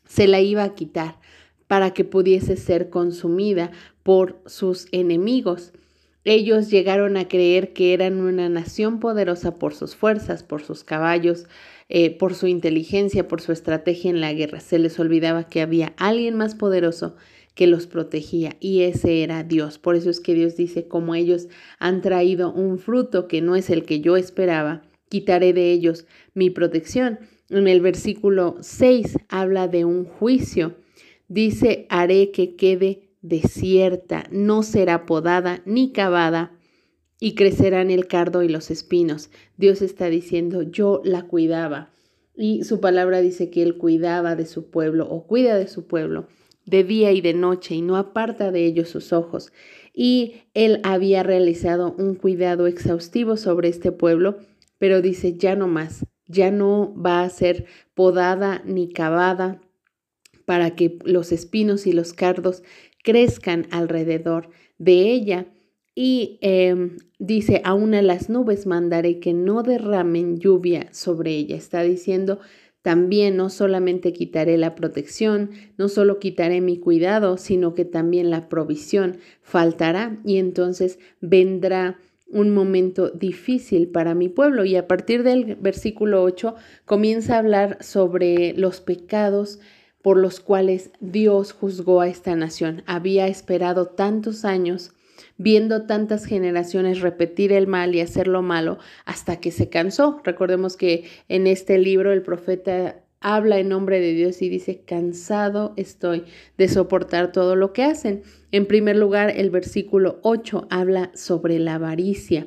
se 0.06 0.26
la 0.26 0.40
iba 0.40 0.64
a 0.64 0.74
quitar 0.74 1.18
para 1.66 1.92
que 1.92 2.04
pudiese 2.04 2.56
ser 2.56 2.90
consumida 2.90 3.72
por 4.02 4.40
sus 4.46 4.86
enemigos. 4.92 5.72
Ellos 6.28 6.72
llegaron 6.72 7.16
a 7.16 7.28
creer 7.28 7.72
que 7.72 7.94
eran 7.94 8.20
una 8.20 8.48
nación 8.48 8.98
poderosa 8.98 9.54
por 9.60 9.74
sus 9.74 9.94
fuerzas, 9.94 10.42
por 10.42 10.60
sus 10.60 10.82
caballos, 10.82 11.46
eh, 11.88 12.10
por 12.10 12.34
su 12.34 12.48
inteligencia, 12.48 13.28
por 13.28 13.40
su 13.40 13.52
estrategia 13.52 14.10
en 14.10 14.20
la 14.20 14.32
guerra. 14.32 14.58
Se 14.58 14.80
les 14.80 14.98
olvidaba 14.98 15.46
que 15.46 15.60
había 15.60 15.94
alguien 15.96 16.34
más 16.34 16.56
poderoso 16.56 17.14
que 17.54 17.68
los 17.68 17.86
protegía 17.86 18.56
y 18.58 18.82
ese 18.82 19.22
era 19.22 19.44
Dios. 19.44 19.78
Por 19.78 19.94
eso 19.94 20.10
es 20.10 20.18
que 20.18 20.34
Dios 20.34 20.56
dice, 20.56 20.88
como 20.88 21.14
ellos 21.14 21.46
han 21.78 22.02
traído 22.02 22.52
un 22.52 22.80
fruto 22.80 23.28
que 23.28 23.40
no 23.40 23.54
es 23.54 23.70
el 23.70 23.84
que 23.84 24.00
yo 24.00 24.16
esperaba, 24.16 24.82
quitaré 25.08 25.52
de 25.52 25.70
ellos 25.70 26.06
mi 26.34 26.50
protección. 26.50 27.20
En 27.50 27.68
el 27.68 27.80
versículo 27.80 28.56
6 28.62 29.16
habla 29.28 29.68
de 29.68 29.84
un 29.84 30.04
juicio. 30.04 30.74
Dice, 31.28 31.86
haré 31.88 32.32
que 32.32 32.56
quede 32.56 33.05
desierta, 33.28 34.24
no 34.30 34.62
será 34.62 35.06
podada 35.06 35.62
ni 35.64 35.92
cavada, 35.92 36.56
y 37.18 37.34
crecerán 37.34 37.90
el 37.90 38.06
cardo 38.06 38.42
y 38.42 38.48
los 38.48 38.70
espinos. 38.70 39.30
Dios 39.56 39.82
está 39.82 40.08
diciendo, 40.08 40.62
yo 40.62 41.00
la 41.04 41.22
cuidaba. 41.22 41.90
Y 42.34 42.64
su 42.64 42.80
palabra 42.80 43.22
dice 43.22 43.48
que 43.48 43.62
Él 43.62 43.78
cuidaba 43.78 44.36
de 44.36 44.44
su 44.44 44.70
pueblo 44.70 45.08
o 45.08 45.26
cuida 45.26 45.56
de 45.56 45.68
su 45.68 45.86
pueblo 45.86 46.28
de 46.66 46.84
día 46.84 47.12
y 47.12 47.20
de 47.20 47.32
noche 47.32 47.76
y 47.76 47.80
no 47.80 47.96
aparta 47.96 48.50
de 48.50 48.66
ellos 48.66 48.90
sus 48.90 49.12
ojos. 49.12 49.52
Y 49.94 50.42
Él 50.52 50.80
había 50.82 51.22
realizado 51.22 51.94
un 51.96 52.16
cuidado 52.16 52.66
exhaustivo 52.66 53.36
sobre 53.36 53.68
este 53.68 53.92
pueblo, 53.92 54.38
pero 54.76 55.00
dice, 55.00 55.38
ya 55.38 55.56
no 55.56 55.68
más, 55.68 56.04
ya 56.26 56.50
no 56.50 56.94
va 57.00 57.22
a 57.22 57.30
ser 57.30 57.64
podada 57.94 58.62
ni 58.66 58.92
cavada 58.92 59.62
para 60.44 60.74
que 60.74 60.98
los 61.04 61.32
espinos 61.32 61.86
y 61.86 61.92
los 61.92 62.12
cardos 62.12 62.62
crezcan 63.06 63.68
alrededor 63.70 64.50
de 64.78 65.12
ella. 65.12 65.46
Y 65.94 66.38
em, 66.42 66.98
dice, 67.18 67.62
aún 67.64 67.94
a 67.94 68.02
las 68.02 68.28
nubes 68.28 68.66
mandaré 68.66 69.20
que 69.20 69.32
no 69.32 69.62
derramen 69.62 70.38
lluvia 70.38 70.88
sobre 70.90 71.30
ella. 71.30 71.56
Está 71.56 71.82
diciendo, 71.82 72.40
también 72.82 73.36
no 73.36 73.48
solamente 73.48 74.12
quitaré 74.12 74.58
la 74.58 74.74
protección, 74.74 75.50
no 75.78 75.88
solo 75.88 76.18
quitaré 76.18 76.60
mi 76.60 76.78
cuidado, 76.78 77.38
sino 77.38 77.74
que 77.74 77.84
también 77.84 78.28
la 78.28 78.48
provisión 78.48 79.18
faltará 79.40 80.18
y 80.24 80.38
entonces 80.38 80.98
vendrá 81.20 81.98
un 82.28 82.52
momento 82.52 83.10
difícil 83.10 83.88
para 83.88 84.14
mi 84.14 84.28
pueblo. 84.28 84.64
Y 84.64 84.76
a 84.76 84.88
partir 84.88 85.22
del 85.22 85.54
versículo 85.54 86.22
8 86.24 86.56
comienza 86.84 87.36
a 87.36 87.38
hablar 87.38 87.78
sobre 87.82 88.52
los 88.54 88.80
pecados 88.80 89.60
por 90.06 90.18
los 90.18 90.38
cuales 90.38 90.90
Dios 91.00 91.50
juzgó 91.50 92.00
a 92.00 92.06
esta 92.06 92.36
nación. 92.36 92.84
Había 92.86 93.26
esperado 93.26 93.86
tantos 93.86 94.44
años 94.44 94.92
viendo 95.36 95.86
tantas 95.86 96.26
generaciones 96.26 97.00
repetir 97.00 97.50
el 97.50 97.66
mal 97.66 97.92
y 97.92 98.00
hacer 98.00 98.28
lo 98.28 98.40
malo 98.40 98.78
hasta 99.04 99.40
que 99.40 99.50
se 99.50 99.68
cansó. 99.68 100.20
Recordemos 100.22 100.76
que 100.76 101.06
en 101.28 101.48
este 101.48 101.78
libro 101.78 102.12
el 102.12 102.22
profeta 102.22 103.00
habla 103.18 103.58
en 103.58 103.68
nombre 103.68 103.98
de 103.98 104.12
Dios 104.12 104.42
y 104.42 104.48
dice, 104.48 104.80
cansado 104.86 105.74
estoy 105.76 106.22
de 106.56 106.68
soportar 106.68 107.32
todo 107.32 107.56
lo 107.56 107.72
que 107.72 107.82
hacen. 107.82 108.22
En 108.52 108.66
primer 108.66 108.94
lugar, 108.94 109.32
el 109.36 109.50
versículo 109.50 110.20
8 110.22 110.68
habla 110.70 111.10
sobre 111.16 111.58
la 111.58 111.74
avaricia, 111.74 112.46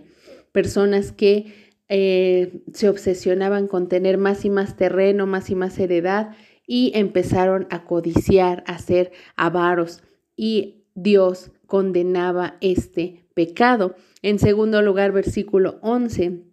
personas 0.53 1.11
que 1.11 1.73
eh, 1.89 2.61
se 2.71 2.87
obsesionaban 2.87 3.67
con 3.67 3.89
tener 3.89 4.17
más 4.17 4.45
y 4.45 4.49
más 4.49 4.77
terreno, 4.77 5.25
más 5.27 5.49
y 5.49 5.55
más 5.55 5.77
heredad 5.77 6.37
y 6.71 6.91
empezaron 6.93 7.65
a 7.71 7.83
codiciar, 7.83 8.63
a 8.67 8.77
ser 8.77 9.11
avaros. 9.35 10.03
Y 10.35 10.83
Dios 10.93 11.49
condenaba 11.65 12.57
este 12.61 13.25
pecado. 13.33 13.95
En 14.21 14.37
segundo 14.37 14.83
lugar, 14.83 15.11
versículo 15.11 15.79
11. 15.81 16.43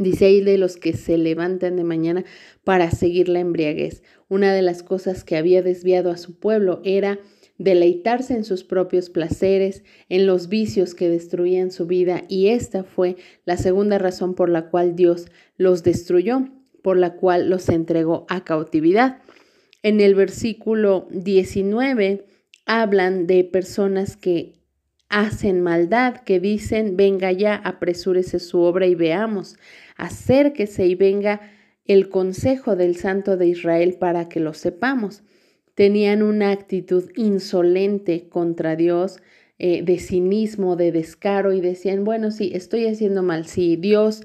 Dice 0.00 0.24
ahí 0.24 0.40
de 0.40 0.58
los 0.58 0.76
que 0.76 0.94
se 0.94 1.18
levantan 1.18 1.76
de 1.76 1.84
mañana 1.84 2.24
para 2.64 2.90
seguir 2.90 3.28
la 3.28 3.38
embriaguez. 3.38 4.02
Una 4.28 4.52
de 4.52 4.62
las 4.62 4.82
cosas 4.82 5.22
que 5.22 5.36
había 5.36 5.62
desviado 5.62 6.10
a 6.10 6.16
su 6.16 6.36
pueblo 6.40 6.80
era 6.82 7.20
deleitarse 7.56 8.34
en 8.34 8.42
sus 8.42 8.64
propios 8.64 9.08
placeres, 9.08 9.84
en 10.08 10.26
los 10.26 10.48
vicios 10.48 10.96
que 10.96 11.08
destruían 11.08 11.70
su 11.70 11.86
vida, 11.86 12.24
y 12.26 12.48
esta 12.48 12.82
fue 12.82 13.14
la 13.44 13.56
segunda 13.56 13.98
razón 13.98 14.34
por 14.34 14.48
la 14.48 14.68
cual 14.68 14.96
Dios 14.96 15.28
los 15.56 15.84
destruyó, 15.84 16.48
por 16.82 16.96
la 16.96 17.14
cual 17.14 17.48
los 17.48 17.68
entregó 17.68 18.26
a 18.28 18.42
cautividad. 18.42 19.22
En 19.84 20.00
el 20.00 20.14
versículo 20.14 21.06
19 21.10 22.24
hablan 22.64 23.26
de 23.26 23.44
personas 23.44 24.16
que 24.16 24.54
hacen 25.10 25.60
maldad, 25.60 26.22
que 26.22 26.40
dicen, 26.40 26.96
venga 26.96 27.30
ya, 27.32 27.56
apresúrese 27.56 28.38
su 28.38 28.60
obra 28.60 28.86
y 28.86 28.94
veamos, 28.94 29.58
acérquese 29.98 30.86
y 30.86 30.94
venga 30.94 31.42
el 31.84 32.08
consejo 32.08 32.76
del 32.76 32.96
Santo 32.96 33.36
de 33.36 33.48
Israel 33.48 33.96
para 34.00 34.30
que 34.30 34.40
lo 34.40 34.54
sepamos. 34.54 35.22
Tenían 35.74 36.22
una 36.22 36.50
actitud 36.50 37.10
insolente 37.14 38.26
contra 38.30 38.76
Dios, 38.76 39.18
eh, 39.58 39.82
de 39.82 39.98
cinismo, 39.98 40.76
de 40.76 40.92
descaro 40.92 41.52
y 41.52 41.60
decían, 41.60 42.04
bueno, 42.04 42.30
sí, 42.30 42.52
estoy 42.54 42.86
haciendo 42.86 43.22
mal, 43.22 43.46
sí, 43.46 43.76
Dios 43.76 44.22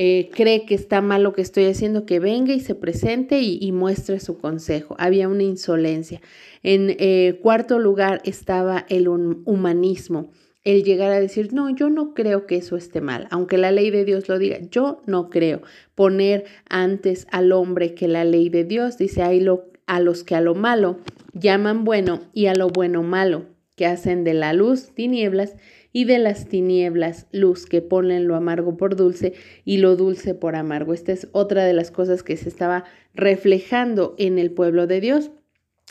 eh, 0.00 0.30
cree 0.32 0.64
que 0.64 0.76
está 0.76 1.00
mal 1.00 1.24
lo 1.24 1.32
que 1.32 1.42
estoy 1.42 1.64
haciendo, 1.64 2.06
que 2.06 2.20
venga 2.20 2.54
y 2.54 2.60
se 2.60 2.76
presente 2.76 3.40
y, 3.40 3.72
muestre 3.72 4.20
su 4.20 4.38
consejo. 4.38 4.94
Había 4.96 5.26
una 5.26 5.42
insolencia. 5.42 6.20
En 6.62 6.94
eh, 7.00 7.40
cuarto 7.42 7.80
lugar 7.80 8.20
estaba 8.24 8.86
el 8.88 9.08
humanismo 9.08 10.30
el 10.62 10.84
llegar 10.84 11.10
a 11.10 11.18
decir, 11.18 11.52
no, 11.52 11.74
yo 11.74 11.90
no 11.90 12.14
creo 12.14 12.46
que 12.46 12.56
eso 12.56 12.76
esté 12.76 13.00
mal, 13.00 13.26
aunque 13.30 13.58
la 13.58 13.72
ley 13.72 13.90
de 13.90 14.04
Dios 14.04 14.28
lo 14.28 14.38
diga, 14.38 14.58
yo 14.70 15.02
no 15.06 15.30
creo. 15.30 15.62
Poner 15.96 16.44
antes 16.68 17.26
al 17.32 17.50
hombre 17.50 17.94
que 17.94 18.06
la 18.06 18.24
ley 18.24 18.50
de 18.50 18.62
Dios, 18.62 18.98
dice, 18.98 19.22
hay 19.22 19.44
a 19.86 19.98
los 19.98 20.22
que 20.22 20.36
a 20.36 20.40
lo 20.40 20.54
malo 20.54 20.98
llaman 21.32 21.84
bueno 21.84 22.20
y 22.34 22.46
a 22.46 22.54
lo 22.54 22.68
bueno 22.68 23.02
malo, 23.02 23.46
que 23.74 23.86
hacen 23.86 24.22
de 24.22 24.34
la 24.34 24.52
luz 24.52 24.90
tinieblas 24.94 25.56
y 25.92 26.04
de 26.04 26.18
las 26.18 26.46
tinieblas 26.46 27.26
luz 27.32 27.66
que 27.66 27.82
ponen 27.82 28.28
lo 28.28 28.36
amargo 28.36 28.76
por 28.76 28.96
dulce 28.96 29.34
y 29.64 29.78
lo 29.78 29.96
dulce 29.96 30.34
por 30.34 30.56
amargo. 30.56 30.94
Esta 30.94 31.12
es 31.12 31.28
otra 31.32 31.64
de 31.64 31.72
las 31.72 31.90
cosas 31.90 32.22
que 32.22 32.36
se 32.36 32.48
estaba 32.48 32.84
reflejando 33.14 34.14
en 34.18 34.38
el 34.38 34.50
pueblo 34.50 34.86
de 34.86 35.00
Dios. 35.00 35.30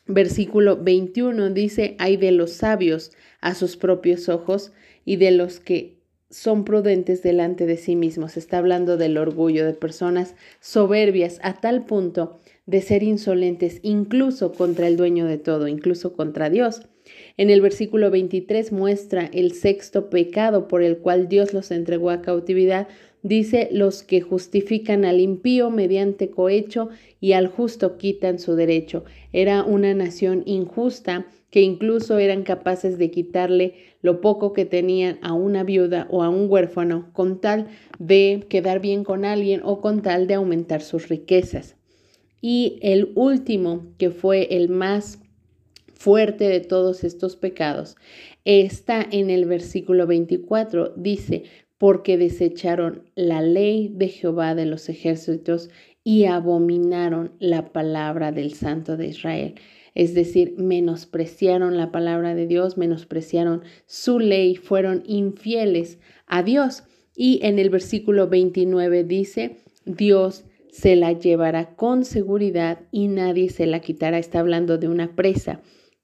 Versículo 0.05 0.77
21 0.77 1.49
dice, 1.49 1.95
hay 1.99 2.17
de 2.17 2.31
los 2.31 2.51
sabios 2.51 3.11
a 3.41 3.53
sus 3.55 3.75
propios 3.75 4.29
ojos 4.29 4.71
y 5.03 5.17
de 5.17 5.31
los 5.31 5.59
que 5.59 5.97
son 6.29 6.65
prudentes 6.65 7.23
delante 7.23 7.65
de 7.65 7.77
sí 7.77 7.95
mismos. 7.95 8.37
Está 8.37 8.57
hablando 8.57 8.97
del 8.97 9.17
orgullo 9.17 9.65
de 9.65 9.73
personas 9.73 10.35
soberbias 10.59 11.39
a 11.41 11.59
tal 11.59 11.85
punto 11.85 12.39
de 12.65 12.81
ser 12.81 13.03
insolentes 13.03 13.79
incluso 13.81 14.51
contra 14.53 14.87
el 14.87 14.97
dueño 14.97 15.25
de 15.25 15.37
todo, 15.37 15.67
incluso 15.67 16.13
contra 16.13 16.49
Dios. 16.49 16.81
En 17.37 17.49
el 17.49 17.61
versículo 17.61 18.09
23 18.11 18.71
muestra 18.71 19.29
el 19.33 19.53
sexto 19.53 20.09
pecado 20.09 20.67
por 20.67 20.83
el 20.83 20.97
cual 20.97 21.27
Dios 21.27 21.53
los 21.53 21.71
entregó 21.71 22.09
a 22.09 22.21
cautividad. 22.21 22.87
Dice, 23.23 23.69
los 23.71 24.03
que 24.03 24.21
justifican 24.21 25.05
al 25.05 25.19
impío 25.19 25.69
mediante 25.69 26.29
cohecho 26.29 26.89
y 27.19 27.33
al 27.33 27.47
justo 27.47 27.97
quitan 27.97 28.39
su 28.39 28.55
derecho. 28.55 29.03
Era 29.33 29.63
una 29.63 29.93
nación 29.93 30.43
injusta 30.45 31.25
que 31.49 31.61
incluso 31.61 32.19
eran 32.19 32.43
capaces 32.43 32.97
de 32.97 33.09
quitarle 33.09 33.75
lo 34.01 34.21
poco 34.21 34.53
que 34.53 34.65
tenían 34.65 35.17
a 35.21 35.33
una 35.33 35.63
viuda 35.63 36.07
o 36.09 36.23
a 36.23 36.29
un 36.29 36.49
huérfano 36.49 37.09
con 37.13 37.39
tal 37.39 37.67
de 37.99 38.45
quedar 38.49 38.79
bien 38.79 39.03
con 39.03 39.25
alguien 39.25 39.61
o 39.63 39.81
con 39.81 40.01
tal 40.01 40.27
de 40.27 40.35
aumentar 40.35 40.81
sus 40.81 41.09
riquezas. 41.09 41.75
Y 42.41 42.79
el 42.81 43.11
último, 43.15 43.87
que 43.97 44.11
fue 44.11 44.55
el 44.55 44.69
más 44.69 45.19
fuerte 45.97 46.47
de 46.47 46.59
todos 46.59 47.03
estos 47.03 47.35
pecados 47.35 47.95
está 48.45 49.05
en 49.11 49.29
el 49.29 49.45
versículo 49.45 50.07
24. 50.07 50.93
Dice, 50.95 51.43
porque 51.77 52.17
desecharon 52.17 53.03
la 53.15 53.41
ley 53.41 53.91
de 53.93 54.07
Jehová 54.07 54.55
de 54.55 54.65
los 54.65 54.89
ejércitos 54.89 55.69
y 56.03 56.25
abominaron 56.25 57.33
la 57.39 57.71
palabra 57.71 58.31
del 58.31 58.53
Santo 58.53 58.97
de 58.97 59.07
Israel. 59.07 59.55
Es 59.93 60.13
decir, 60.13 60.53
menospreciaron 60.57 61.75
la 61.75 61.91
palabra 61.91 62.35
de 62.35 62.47
Dios, 62.47 62.77
menospreciaron 62.77 63.63
su 63.85 64.19
ley, 64.19 64.55
fueron 64.55 65.03
infieles 65.05 65.99
a 66.27 66.43
Dios. 66.43 66.83
Y 67.15 67.39
en 67.43 67.59
el 67.59 67.69
versículo 67.69 68.27
29 68.27 69.03
dice, 69.03 69.57
Dios 69.85 70.45
se 70.71 70.95
la 70.95 71.13
llevará 71.13 71.75
con 71.75 72.05
seguridad 72.05 72.81
y 72.91 73.07
nadie 73.07 73.49
se 73.49 73.65
la 73.65 73.79
quitará. 73.79 74.19
Está 74.19 74.39
hablando 74.39 74.77
de 74.77 74.87
una 74.87 75.15
presa. 75.15 75.61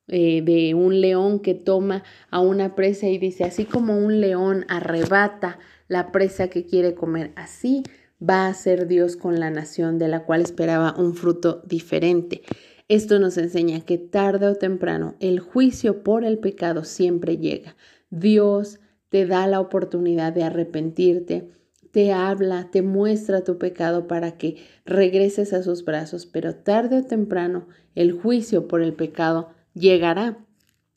Eh, 0.09 0.41
de 0.41 0.73
un 0.73 0.99
león 0.99 1.39
que 1.39 1.53
toma 1.53 2.03
a 2.29 2.41
una 2.41 2.75
presa 2.75 3.07
y 3.07 3.17
dice, 3.17 3.45
así 3.45 3.63
como 3.63 3.97
un 3.97 4.19
león 4.19 4.65
arrebata 4.67 5.59
la 5.87 6.11
presa 6.11 6.49
que 6.49 6.65
quiere 6.65 6.93
comer, 6.93 7.31
así 7.35 7.83
va 8.21 8.47
a 8.47 8.53
ser 8.53 8.87
Dios 8.87 9.15
con 9.15 9.39
la 9.39 9.49
nación 9.49 9.99
de 9.99 10.09
la 10.09 10.25
cual 10.25 10.41
esperaba 10.41 10.93
un 10.97 11.15
fruto 11.15 11.61
diferente. 11.65 12.41
Esto 12.89 13.17
nos 13.19 13.37
enseña 13.37 13.81
que 13.81 13.97
tarde 13.97 14.47
o 14.47 14.55
temprano 14.55 15.15
el 15.21 15.39
juicio 15.39 16.03
por 16.03 16.25
el 16.25 16.37
pecado 16.37 16.83
siempre 16.83 17.37
llega. 17.37 17.77
Dios 18.09 18.81
te 19.07 19.25
da 19.25 19.47
la 19.47 19.61
oportunidad 19.61 20.33
de 20.33 20.43
arrepentirte, 20.43 21.49
te 21.91 22.11
habla, 22.11 22.69
te 22.71 22.81
muestra 22.81 23.43
tu 23.43 23.57
pecado 23.57 24.07
para 24.07 24.37
que 24.37 24.57
regreses 24.85 25.53
a 25.53 25.63
sus 25.63 25.85
brazos, 25.85 26.25
pero 26.25 26.55
tarde 26.55 26.97
o 26.97 27.03
temprano 27.03 27.67
el 27.95 28.11
juicio 28.11 28.67
por 28.67 28.81
el 28.81 28.93
pecado 28.93 29.49
llegará. 29.73 30.37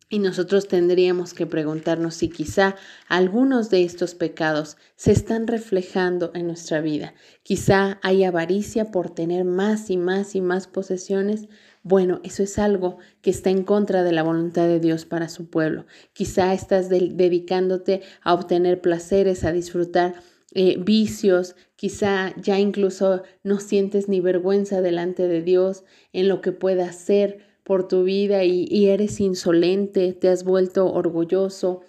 Y 0.09 0.21
nosotros 0.21 0.69
tendríamos 0.69 1.35
que 1.35 1.47
preguntarnos 1.47 2.15
si 2.15 2.29
quizá 2.29 2.77
algunos 3.09 3.71
de 3.71 3.83
estos 3.83 4.15
pecados 4.15 4.77
se 4.95 5.11
están 5.11 5.49
reflejando 5.49 6.31
en 6.35 6.47
nuestra 6.47 6.81
vida. 6.81 7.15
Quizá 7.43 7.99
hay 8.05 8.23
avaricia 8.23 8.93
por 8.93 9.11
tener 9.11 9.45
más 9.45 9.91
y 9.91 9.97
más 9.97 10.37
y 10.37 10.41
más 10.41 10.69
posesiones. 10.69 11.49
Bueno, 11.83 12.21
eso 12.23 12.45
es 12.45 12.57
algo 12.61 12.99
que 13.21 13.31
está 13.31 13.51
en 13.51 13.65
contra 13.65 14.05
de 14.05 14.13
la 14.13 14.23
voluntad 14.23 14.69
de 14.69 14.79
Dios 14.79 15.07
para 15.07 15.29
su 15.29 15.51
pueblo. 15.51 15.87
Quizá 16.13 16.55
estás 16.55 16.89
dedicándote 16.89 18.03
a 18.23 18.33
obtener 18.33 18.81
placeres, 18.81 19.43
a 19.43 19.51
disfrutar 19.51 20.15
eh, 20.55 20.77
vicios, 20.79 21.57
quizá 21.75 22.33
ya 22.41 22.61
incluso 22.61 23.25
no 23.43 23.59
sientes 23.59 24.09
ni 24.09 24.21
vergüenza 24.21 24.81
delante 24.81 25.27
de 25.27 25.43
Dios 25.43 25.83
en 26.13 26.29
lo 26.29 26.41
que 26.41 26.53
pueda 26.53 26.87
hacer 26.87 27.56
por 27.67 27.89
tu 27.89 28.05
vida 28.05 28.45
y, 28.45 28.87
eres 28.87 29.19
insolente, 29.19 30.13
te 30.13 30.29
has 30.29 30.45
vuelto 30.45 30.87
orgulloso, 30.87 31.81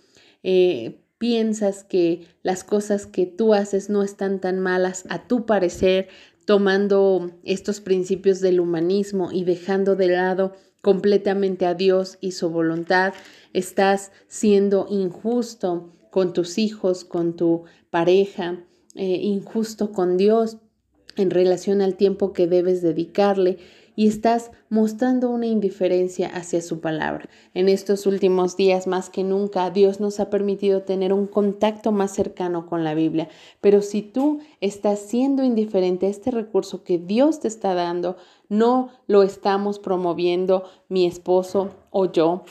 eh, 0.41 1.03
piensas 1.19 1.83
que 1.83 2.25
las 2.41 2.63
cosas 2.63 3.05
que 3.05 3.27
tú 3.27 3.53
haces 3.53 3.87
no 3.87 4.01
están 4.01 4.41
tan 4.41 4.59
malas 4.59 5.05
a 5.09 5.27
tu 5.27 5.45
parecer, 5.45 6.07
tomando 6.45 7.29
estos 7.43 7.79
principios 7.79 8.41
del 8.41 8.59
humanismo 8.59 9.31
y 9.31 9.43
dejando 9.43 9.95
de 9.95 10.07
lado 10.07 10.53
completamente 10.81 11.67
a 11.67 11.75
Dios 11.75 12.17
y 12.21 12.31
su 12.31 12.49
voluntad, 12.49 13.13
estás 13.53 14.11
siendo 14.27 14.87
injusto 14.89 15.93
con 16.09 16.33
tus 16.33 16.57
hijos, 16.57 17.05
con 17.05 17.35
tu 17.35 17.65
pareja, 17.91 18.65
eh, 18.95 19.19
injusto 19.21 19.91
con 19.91 20.17
Dios 20.17 20.57
en 21.17 21.29
relación 21.29 21.81
al 21.81 21.95
tiempo 21.95 22.33
que 22.33 22.47
debes 22.47 22.81
dedicarle 22.81 23.59
y 23.97 24.07
estás 24.07 24.51
mostrando 24.69 25.31
una 25.31 25.47
indiferencia 25.47 26.27
hacia 26.27 26.61
su 26.61 26.79
palabra. 26.79 27.27
En 27.55 27.67
estos 27.67 28.05
últimos 28.05 28.55
días, 28.55 28.85
más 28.85 29.09
que 29.09 29.23
nunca, 29.23 29.71
Dios 29.71 29.99
nos 29.99 30.19
ha 30.19 30.29
permitido 30.29 30.83
tener 30.83 31.11
un 31.13 31.25
contacto 31.25 31.91
más 31.91 32.11
cercano 32.11 32.67
con 32.67 32.83
la 32.83 32.93
Biblia. 32.93 33.27
Pero 33.59 33.81
si 33.81 34.03
tú 34.03 34.39
estás 34.61 34.99
siendo 34.99 35.43
indiferente 35.43 36.05
a 36.05 36.09
este 36.09 36.29
recurso 36.29 36.83
que 36.83 36.99
Dios 36.99 37.39
te 37.39 37.47
está 37.47 37.73
dando, 37.73 38.17
no 38.49 38.89
lo 39.07 39.23
estamos 39.23 39.79
promoviendo 39.79 40.63
mi 40.89 41.07
esposo 41.07 41.71
o 41.89 42.05
yo. 42.11 42.43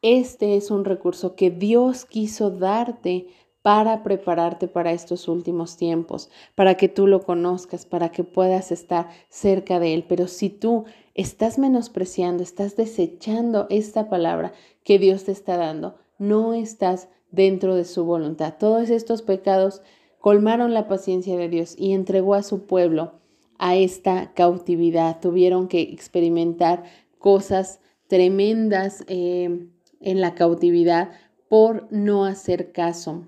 Este 0.00 0.56
es 0.56 0.70
un 0.70 0.86
recurso 0.86 1.36
que 1.36 1.50
Dios 1.50 2.06
quiso 2.06 2.50
darte 2.50 3.26
para 3.64 4.02
prepararte 4.02 4.68
para 4.68 4.92
estos 4.92 5.26
últimos 5.26 5.78
tiempos, 5.78 6.28
para 6.54 6.74
que 6.74 6.90
tú 6.90 7.06
lo 7.06 7.22
conozcas, 7.22 7.86
para 7.86 8.10
que 8.10 8.22
puedas 8.22 8.70
estar 8.70 9.08
cerca 9.30 9.80
de 9.80 9.94
Él. 9.94 10.04
Pero 10.06 10.28
si 10.28 10.50
tú 10.50 10.84
estás 11.14 11.58
menospreciando, 11.58 12.42
estás 12.42 12.76
desechando 12.76 13.66
esta 13.70 14.10
palabra 14.10 14.52
que 14.84 14.98
Dios 14.98 15.24
te 15.24 15.32
está 15.32 15.56
dando, 15.56 15.96
no 16.18 16.52
estás 16.52 17.08
dentro 17.30 17.74
de 17.74 17.86
su 17.86 18.04
voluntad. 18.04 18.56
Todos 18.58 18.90
estos 18.90 19.22
pecados 19.22 19.80
colmaron 20.20 20.74
la 20.74 20.86
paciencia 20.86 21.38
de 21.38 21.48
Dios 21.48 21.74
y 21.78 21.94
entregó 21.94 22.34
a 22.34 22.42
su 22.42 22.66
pueblo 22.66 23.12
a 23.58 23.76
esta 23.76 24.34
cautividad. 24.34 25.20
Tuvieron 25.20 25.68
que 25.68 25.80
experimentar 25.80 26.84
cosas 27.18 27.80
tremendas 28.08 29.04
eh, 29.06 29.68
en 30.00 30.20
la 30.20 30.34
cautividad 30.34 31.12
por 31.48 31.90
no 31.90 32.26
hacer 32.26 32.70
caso 32.70 33.24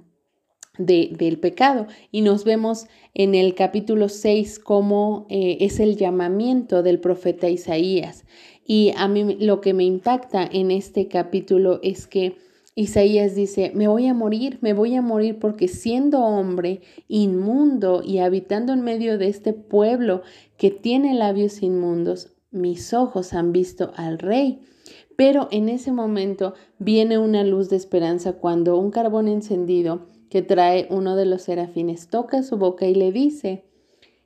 del 0.79 1.39
pecado. 1.39 1.87
Y 2.13 2.23
nos 2.23 2.45
vemos 2.45 2.87
en 3.15 3.35
el 3.35 3.55
capítulo 3.55 4.09
6 4.09 4.59
como 4.59 5.27
eh, 5.29 5.59
es 5.61 5.81
el 5.81 5.97
llamamiento 5.97 6.83
del 6.83 7.01
profeta 7.01 7.49
Isaías. 7.49 8.25
Y 8.67 8.93
a 8.97 9.09
mí 9.09 9.37
lo 9.41 9.61
que 9.61 9.75
me 9.75 9.85
impacta 9.85 10.49
en 10.51 10.71
este 10.71 11.09
capítulo 11.09 11.79
es 11.83 12.07
que 12.07 12.37
Isaías 12.79 13.35
dice, 13.35 13.73
me 13.75 13.89
voy 13.89 14.07
a 14.07 14.13
morir, 14.13 14.59
me 14.61 14.75
voy 14.75 14.97
a 14.97 15.03
morir 15.03 15.39
porque 15.39 15.67
siendo 15.67 16.21
hombre 16.21 16.83
inmundo 17.09 18.03
y 18.05 18.19
habitando 18.19 18.75
en 18.75 18.83
medio 18.83 19.17
de 19.17 19.29
este 19.29 19.55
pueblo 19.55 20.21
que 20.59 20.71
tiene 20.71 21.15
labios 21.15 21.63
inmundos, 21.63 22.35
mis 22.51 22.93
ojos 22.93 23.33
han 23.33 23.53
visto 23.53 23.93
al 23.97 24.19
rey. 24.19 24.61
Pero 25.17 25.49
en 25.51 25.71
ese 25.71 25.91
momento 25.91 26.53
viene 26.79 27.17
una 27.17 27.45
luz 27.45 27.71
de 27.71 27.77
esperanza 27.77 28.35
cuando 28.35 28.77
un 28.77 28.91
carbón 28.91 29.29
encendido 29.29 30.07
que 30.31 30.43
trae 30.43 30.87
uno 30.91 31.17
de 31.17 31.27
los 31.27 31.43
serafines, 31.43 32.09
toca 32.09 32.43
su 32.43 32.57
boca 32.57 32.87
y 32.87 32.95
le 32.95 33.13
dice, 33.13 33.65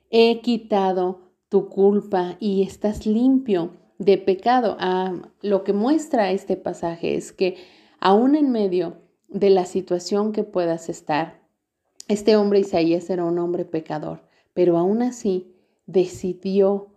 he 0.09 0.41
quitado 0.41 1.19
tu 1.49 1.69
culpa 1.69 2.37
y 2.39 2.63
estás 2.63 3.05
limpio 3.05 3.71
de 3.97 4.17
pecado. 4.17 4.77
Ah, 4.79 5.13
lo 5.41 5.63
que 5.63 5.73
muestra 5.73 6.31
este 6.31 6.57
pasaje 6.57 7.15
es 7.15 7.31
que 7.31 7.57
aún 7.99 8.35
en 8.35 8.51
medio 8.51 8.97
de 9.27 9.49
la 9.49 9.65
situación 9.65 10.31
que 10.31 10.43
puedas 10.43 10.89
estar, 10.89 11.41
este 12.07 12.35
hombre 12.35 12.59
Isaías 12.59 13.09
era 13.09 13.23
un 13.23 13.37
hombre 13.39 13.63
pecador, 13.63 14.23
pero 14.53 14.77
aún 14.77 15.01
así 15.01 15.55
decidió 15.85 16.89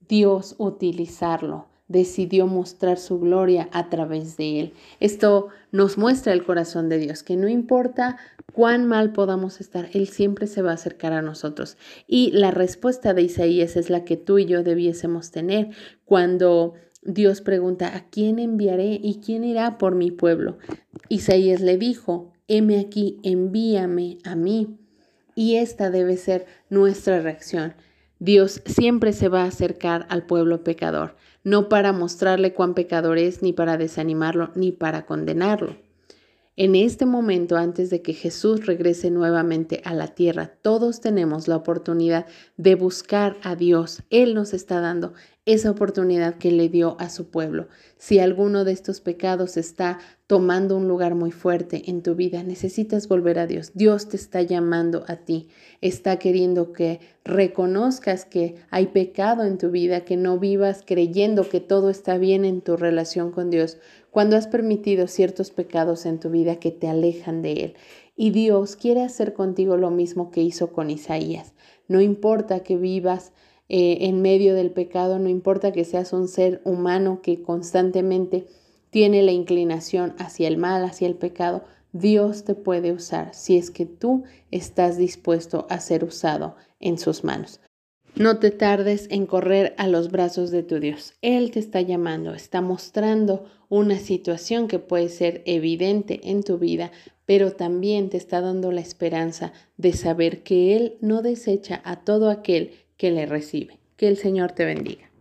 Dios 0.00 0.56
utilizarlo 0.58 1.71
decidió 1.92 2.46
mostrar 2.46 2.98
su 2.98 3.20
gloria 3.20 3.68
a 3.72 3.88
través 3.90 4.36
de 4.36 4.60
él. 4.60 4.72
Esto 4.98 5.48
nos 5.70 5.98
muestra 5.98 6.32
el 6.32 6.44
corazón 6.44 6.88
de 6.88 6.98
Dios, 6.98 7.22
que 7.22 7.36
no 7.36 7.48
importa 7.48 8.16
cuán 8.52 8.86
mal 8.86 9.12
podamos 9.12 9.60
estar, 9.60 9.88
Él 9.92 10.08
siempre 10.08 10.46
se 10.46 10.62
va 10.62 10.72
a 10.72 10.74
acercar 10.74 11.12
a 11.12 11.22
nosotros. 11.22 11.76
Y 12.06 12.30
la 12.32 12.50
respuesta 12.50 13.14
de 13.14 13.22
Isaías 13.22 13.76
es 13.76 13.90
la 13.90 14.04
que 14.04 14.16
tú 14.16 14.38
y 14.38 14.46
yo 14.46 14.62
debiésemos 14.62 15.30
tener 15.30 15.70
cuando 16.04 16.74
Dios 17.02 17.40
pregunta, 17.40 17.96
¿a 17.96 18.08
quién 18.10 18.38
enviaré 18.38 18.98
y 19.02 19.20
quién 19.24 19.44
irá 19.44 19.78
por 19.78 19.94
mi 19.94 20.10
pueblo? 20.10 20.58
Isaías 21.08 21.60
le 21.60 21.76
dijo, 21.76 22.32
heme 22.48 22.78
aquí, 22.78 23.18
envíame 23.22 24.18
a 24.24 24.36
mí. 24.36 24.78
Y 25.34 25.56
esta 25.56 25.90
debe 25.90 26.16
ser 26.16 26.46
nuestra 26.68 27.20
reacción. 27.20 27.74
Dios 28.18 28.62
siempre 28.66 29.12
se 29.12 29.28
va 29.28 29.42
a 29.42 29.48
acercar 29.48 30.06
al 30.08 30.26
pueblo 30.26 30.62
pecador, 30.62 31.16
no 31.44 31.68
para 31.68 31.92
mostrarle 31.92 32.54
cuán 32.54 32.74
pecador 32.74 33.18
es, 33.18 33.42
ni 33.42 33.52
para 33.52 33.76
desanimarlo, 33.76 34.50
ni 34.54 34.72
para 34.72 35.06
condenarlo. 35.06 35.76
En 36.54 36.74
este 36.74 37.06
momento, 37.06 37.56
antes 37.56 37.88
de 37.88 38.02
que 38.02 38.12
Jesús 38.12 38.66
regrese 38.66 39.10
nuevamente 39.10 39.80
a 39.86 39.94
la 39.94 40.08
tierra, 40.08 40.52
todos 40.60 41.00
tenemos 41.00 41.48
la 41.48 41.56
oportunidad 41.56 42.26
de 42.58 42.74
buscar 42.74 43.38
a 43.42 43.56
Dios. 43.56 44.02
Él 44.10 44.34
nos 44.34 44.52
está 44.52 44.80
dando 44.80 45.14
esa 45.44 45.72
oportunidad 45.72 46.36
que 46.36 46.52
le 46.52 46.68
dio 46.68 46.96
a 47.00 47.08
su 47.08 47.30
pueblo. 47.30 47.66
Si 47.98 48.20
alguno 48.20 48.64
de 48.64 48.70
estos 48.70 49.00
pecados 49.00 49.56
está 49.56 49.98
tomando 50.28 50.76
un 50.76 50.86
lugar 50.86 51.16
muy 51.16 51.32
fuerte 51.32 51.90
en 51.90 52.02
tu 52.02 52.14
vida, 52.14 52.44
necesitas 52.44 53.08
volver 53.08 53.40
a 53.40 53.48
Dios. 53.48 53.72
Dios 53.74 54.08
te 54.08 54.16
está 54.16 54.42
llamando 54.42 55.04
a 55.08 55.16
ti. 55.16 55.48
Está 55.80 56.20
queriendo 56.20 56.72
que 56.72 57.00
reconozcas 57.24 58.24
que 58.24 58.54
hay 58.70 58.86
pecado 58.86 59.44
en 59.44 59.58
tu 59.58 59.70
vida, 59.70 60.04
que 60.04 60.16
no 60.16 60.38
vivas 60.38 60.84
creyendo 60.86 61.48
que 61.48 61.60
todo 61.60 61.90
está 61.90 62.18
bien 62.18 62.44
en 62.44 62.60
tu 62.60 62.76
relación 62.76 63.32
con 63.32 63.50
Dios, 63.50 63.78
cuando 64.12 64.36
has 64.36 64.46
permitido 64.46 65.08
ciertos 65.08 65.50
pecados 65.50 66.06
en 66.06 66.20
tu 66.20 66.30
vida 66.30 66.56
que 66.56 66.70
te 66.70 66.86
alejan 66.86 67.42
de 67.42 67.52
Él. 67.52 67.74
Y 68.14 68.30
Dios 68.30 68.76
quiere 68.76 69.02
hacer 69.02 69.32
contigo 69.32 69.76
lo 69.76 69.90
mismo 69.90 70.30
que 70.30 70.42
hizo 70.42 70.72
con 70.72 70.88
Isaías. 70.88 71.52
No 71.88 72.00
importa 72.00 72.60
que 72.60 72.76
vivas 72.76 73.32
eh, 73.74 74.06
en 74.06 74.20
medio 74.20 74.54
del 74.54 74.70
pecado, 74.70 75.18
no 75.18 75.30
importa 75.30 75.72
que 75.72 75.86
seas 75.86 76.12
un 76.12 76.28
ser 76.28 76.60
humano 76.66 77.20
que 77.22 77.40
constantemente 77.40 78.46
tiene 78.90 79.22
la 79.22 79.32
inclinación 79.32 80.14
hacia 80.18 80.46
el 80.46 80.58
mal, 80.58 80.84
hacia 80.84 81.08
el 81.08 81.14
pecado, 81.14 81.64
Dios 81.92 82.44
te 82.44 82.54
puede 82.54 82.92
usar 82.92 83.34
si 83.34 83.56
es 83.56 83.70
que 83.70 83.86
tú 83.86 84.24
estás 84.50 84.98
dispuesto 84.98 85.66
a 85.70 85.80
ser 85.80 86.04
usado 86.04 86.54
en 86.80 86.98
sus 86.98 87.24
manos. 87.24 87.60
No 88.14 88.38
te 88.38 88.50
tardes 88.50 89.06
en 89.10 89.24
correr 89.24 89.74
a 89.78 89.88
los 89.88 90.10
brazos 90.10 90.50
de 90.50 90.62
tu 90.62 90.78
Dios. 90.78 91.14
Él 91.22 91.50
te 91.50 91.58
está 91.58 91.80
llamando, 91.80 92.34
está 92.34 92.60
mostrando 92.60 93.46
una 93.70 93.98
situación 93.98 94.68
que 94.68 94.80
puede 94.80 95.08
ser 95.08 95.42
evidente 95.46 96.20
en 96.24 96.42
tu 96.42 96.58
vida, 96.58 96.92
pero 97.24 97.52
también 97.52 98.10
te 98.10 98.18
está 98.18 98.42
dando 98.42 98.70
la 98.70 98.82
esperanza 98.82 99.54
de 99.78 99.94
saber 99.94 100.42
que 100.42 100.76
Él 100.76 100.98
no 101.00 101.22
desecha 101.22 101.80
a 101.86 102.04
todo 102.04 102.28
aquel 102.28 102.72
que 102.96 103.10
le 103.10 103.26
recibe. 103.26 103.78
Que 103.96 104.08
el 104.08 104.16
Señor 104.16 104.52
te 104.52 104.64
bendiga. 104.64 105.11